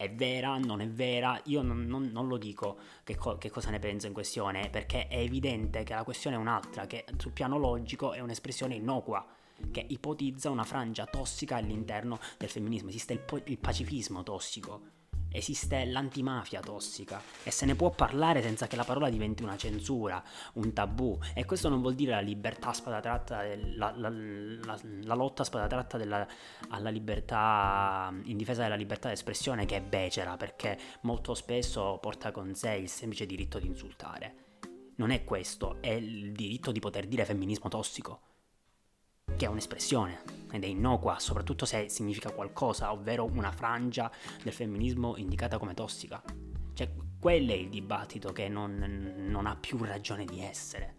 è 0.00 0.10
vera, 0.10 0.56
non 0.56 0.80
è 0.80 0.88
vera, 0.88 1.38
io 1.44 1.60
non, 1.60 1.84
non, 1.84 2.08
non 2.10 2.26
lo 2.26 2.38
dico 2.38 2.78
che, 3.04 3.16
co- 3.16 3.36
che, 3.36 3.50
cosa 3.50 3.68
ne 3.68 3.78
penso 3.78 4.06
in 4.06 4.14
questione, 4.14 4.70
perché 4.70 5.08
è 5.08 5.18
evidente 5.18 5.82
che 5.82 5.92
la 5.92 6.04
questione 6.04 6.36
è 6.36 6.38
un'altra, 6.38 6.86
che 6.86 7.04
sul 7.18 7.32
piano 7.32 7.58
logico 7.58 8.12
è 8.12 8.20
un'espressione 8.20 8.74
innocua, 8.74 9.22
che 9.70 9.84
ipotizza 9.86 10.48
una 10.48 10.64
frangia 10.64 11.04
tossica 11.04 11.56
all'interno 11.56 12.18
del 12.38 12.48
femminismo, 12.48 12.88
esiste 12.88 13.12
il, 13.12 13.20
po- 13.20 13.42
il 13.44 13.58
pacifismo 13.58 14.22
tossico 14.22 14.99
esiste 15.30 15.84
l'antimafia 15.84 16.60
tossica 16.60 17.20
e 17.42 17.50
se 17.50 17.66
ne 17.66 17.74
può 17.74 17.90
parlare 17.90 18.42
senza 18.42 18.66
che 18.66 18.76
la 18.76 18.84
parola 18.84 19.08
diventi 19.08 19.42
una 19.42 19.56
censura, 19.56 20.22
un 20.54 20.72
tabù 20.72 21.18
e 21.34 21.44
questo 21.44 21.68
non 21.68 21.80
vuol 21.80 21.94
dire 21.94 22.12
la 22.12 22.20
libertà 22.20 22.72
spada 22.72 23.00
tratta, 23.00 23.42
la, 23.76 23.92
la, 23.96 24.08
la, 24.08 24.78
la 25.02 25.14
lotta 25.14 25.44
spada 25.44 25.66
tratta 25.66 25.96
della, 25.96 26.26
alla 26.68 26.90
libertà 26.90 28.12
in 28.24 28.36
difesa 28.36 28.62
della 28.62 28.76
libertà 28.76 29.08
d'espressione 29.08 29.66
che 29.66 29.76
è 29.76 29.82
becera 29.82 30.36
perché 30.36 30.78
molto 31.02 31.34
spesso 31.34 31.98
porta 32.00 32.30
con 32.32 32.54
sé 32.54 32.74
il 32.74 32.88
semplice 32.88 33.26
diritto 33.26 33.58
di 33.58 33.66
insultare. 33.66 34.34
Non 34.96 35.10
è 35.10 35.24
questo, 35.24 35.78
è 35.80 35.90
il 35.90 36.32
diritto 36.32 36.72
di 36.72 36.80
poter 36.80 37.06
dire 37.06 37.24
femminismo 37.24 37.68
tossico 37.68 38.20
che 39.36 39.46
è 39.46 39.48
un'espressione 39.48 40.39
ed 40.50 40.64
è 40.64 40.66
innocua, 40.66 41.18
soprattutto 41.18 41.64
se 41.64 41.88
significa 41.88 42.32
qualcosa, 42.32 42.92
ovvero 42.92 43.24
una 43.24 43.52
frangia 43.52 44.10
del 44.42 44.52
femminismo 44.52 45.16
indicata 45.16 45.58
come 45.58 45.74
tossica. 45.74 46.22
Cioè, 46.74 46.90
quello 47.18 47.52
è 47.52 47.56
il 47.56 47.68
dibattito 47.68 48.32
che 48.32 48.48
non, 48.48 49.14
non 49.28 49.46
ha 49.46 49.56
più 49.56 49.78
ragione 49.84 50.24
di 50.24 50.40
essere. 50.40 50.96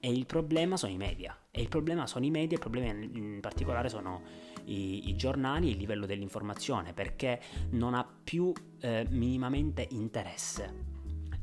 E 0.00 0.12
il 0.12 0.26
problema 0.26 0.76
sono 0.76 0.92
i 0.92 0.96
media. 0.96 1.36
E 1.50 1.60
il 1.60 1.68
problema 1.68 2.06
sono 2.06 2.24
i 2.24 2.30
media, 2.30 2.56
il 2.56 2.60
problema 2.60 2.90
in 2.90 3.38
particolare 3.40 3.88
sono 3.88 4.22
i, 4.66 5.08
i 5.08 5.16
giornali 5.16 5.68
e 5.68 5.72
il 5.72 5.78
livello 5.78 6.06
dell'informazione, 6.06 6.92
perché 6.92 7.40
non 7.70 7.94
ha 7.94 8.06
più 8.06 8.52
eh, 8.80 9.06
minimamente 9.10 9.86
interesse 9.90 10.96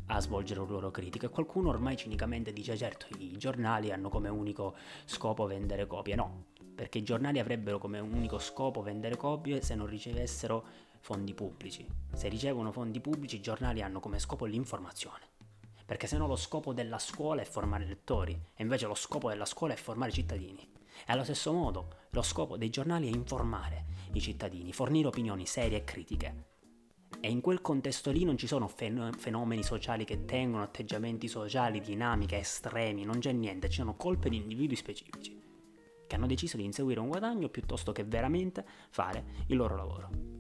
a 0.08 0.20
svolgere 0.20 0.60
un 0.60 0.68
ruolo 0.68 0.92
critico 0.92 1.26
e 1.26 1.30
qualcuno 1.30 1.70
ormai 1.70 1.98
cinicamente 1.98 2.54
dice 2.54 2.78
certo 2.78 3.08
i 3.18 3.36
giornali 3.38 3.92
hanno 3.92 4.10
come 4.10 4.30
unico 4.30 4.76
scopo 5.06 5.48
vendere 5.48 5.88
copie, 5.88 6.16
no, 6.16 6.46
perché 6.76 6.98
i 6.98 7.04
giornali 7.04 7.40
avrebbero 7.40 7.78
come 7.78 8.00
unico 8.00 8.38
scopo 8.38 8.82
vendere 8.82 9.16
copie 9.16 9.62
se 9.62 9.74
non 9.76 9.88
ricevessero 9.88 10.64
fondi 11.00 11.34
pubblici. 11.34 11.88
Se 12.14 12.28
ricevono 12.28 12.72
fondi 12.72 13.00
pubblici 13.00 13.38
i 13.38 13.42
giornali 13.42 13.82
hanno 13.82 14.00
come 14.00 14.20
scopo 14.20 14.46
l'informazione. 14.46 15.30
Perché 15.86 16.08
se 16.08 16.18
no 16.18 16.28
lo 16.28 16.36
scopo 16.36 16.74
della 16.74 17.00
scuola 17.00 17.42
è 17.42 17.46
formare 17.46 17.86
lettori 17.86 18.34
e 18.34 18.64
invece 18.64 18.88
lo 18.88 18.96
scopo 18.96 19.30
della 19.30 19.46
scuola 19.46 19.74
è 19.74 19.78
formare 19.78 20.12
cittadini. 20.12 20.68
E 21.06 21.12
allo 21.12 21.24
stesso 21.24 21.54
modo 21.54 22.04
lo 22.10 22.22
scopo 22.22 22.58
dei 22.58 22.70
giornali 22.70 23.08
è 23.08 23.16
informare 23.16 23.86
i 24.12 24.20
cittadini, 24.20 24.74
fornire 24.74 25.08
opinioni 25.08 25.46
serie 25.46 25.80
e 25.80 25.84
critiche 25.84 26.54
e 27.20 27.30
in 27.30 27.42
quel 27.42 27.62
contesto 27.62 28.12
lì 28.12 28.24
non 28.24 28.38
ci 28.38 28.46
sono 28.46 28.68
fenomeni 28.68 29.64
sociali 29.64 30.06
che 30.06 30.26
tengono, 30.26 30.64
atteggiamenti 30.64 31.28
sociali, 31.28 31.82
dinamiche, 31.82 32.40
estremi, 32.40 33.04
non 33.04 33.20
c'è 33.20 33.32
niente, 33.32 33.70
ci 33.70 33.78
sono 33.78 33.96
colpe 33.96 34.30
di 34.30 34.36
individui 34.36 34.76
specifici 34.76 35.45
che 36.08 36.16
hanno 36.16 36.28
deciso 36.28 36.58
di 36.58 36.64
inseguire 36.64 37.00
un 37.00 37.08
guadagno 37.08 37.50
piuttosto 37.50 37.92
che 37.92 38.04
veramente 38.04 38.66
fare 38.90 39.24
il 39.48 39.58
loro 39.58 39.76
lavoro. 39.76 40.35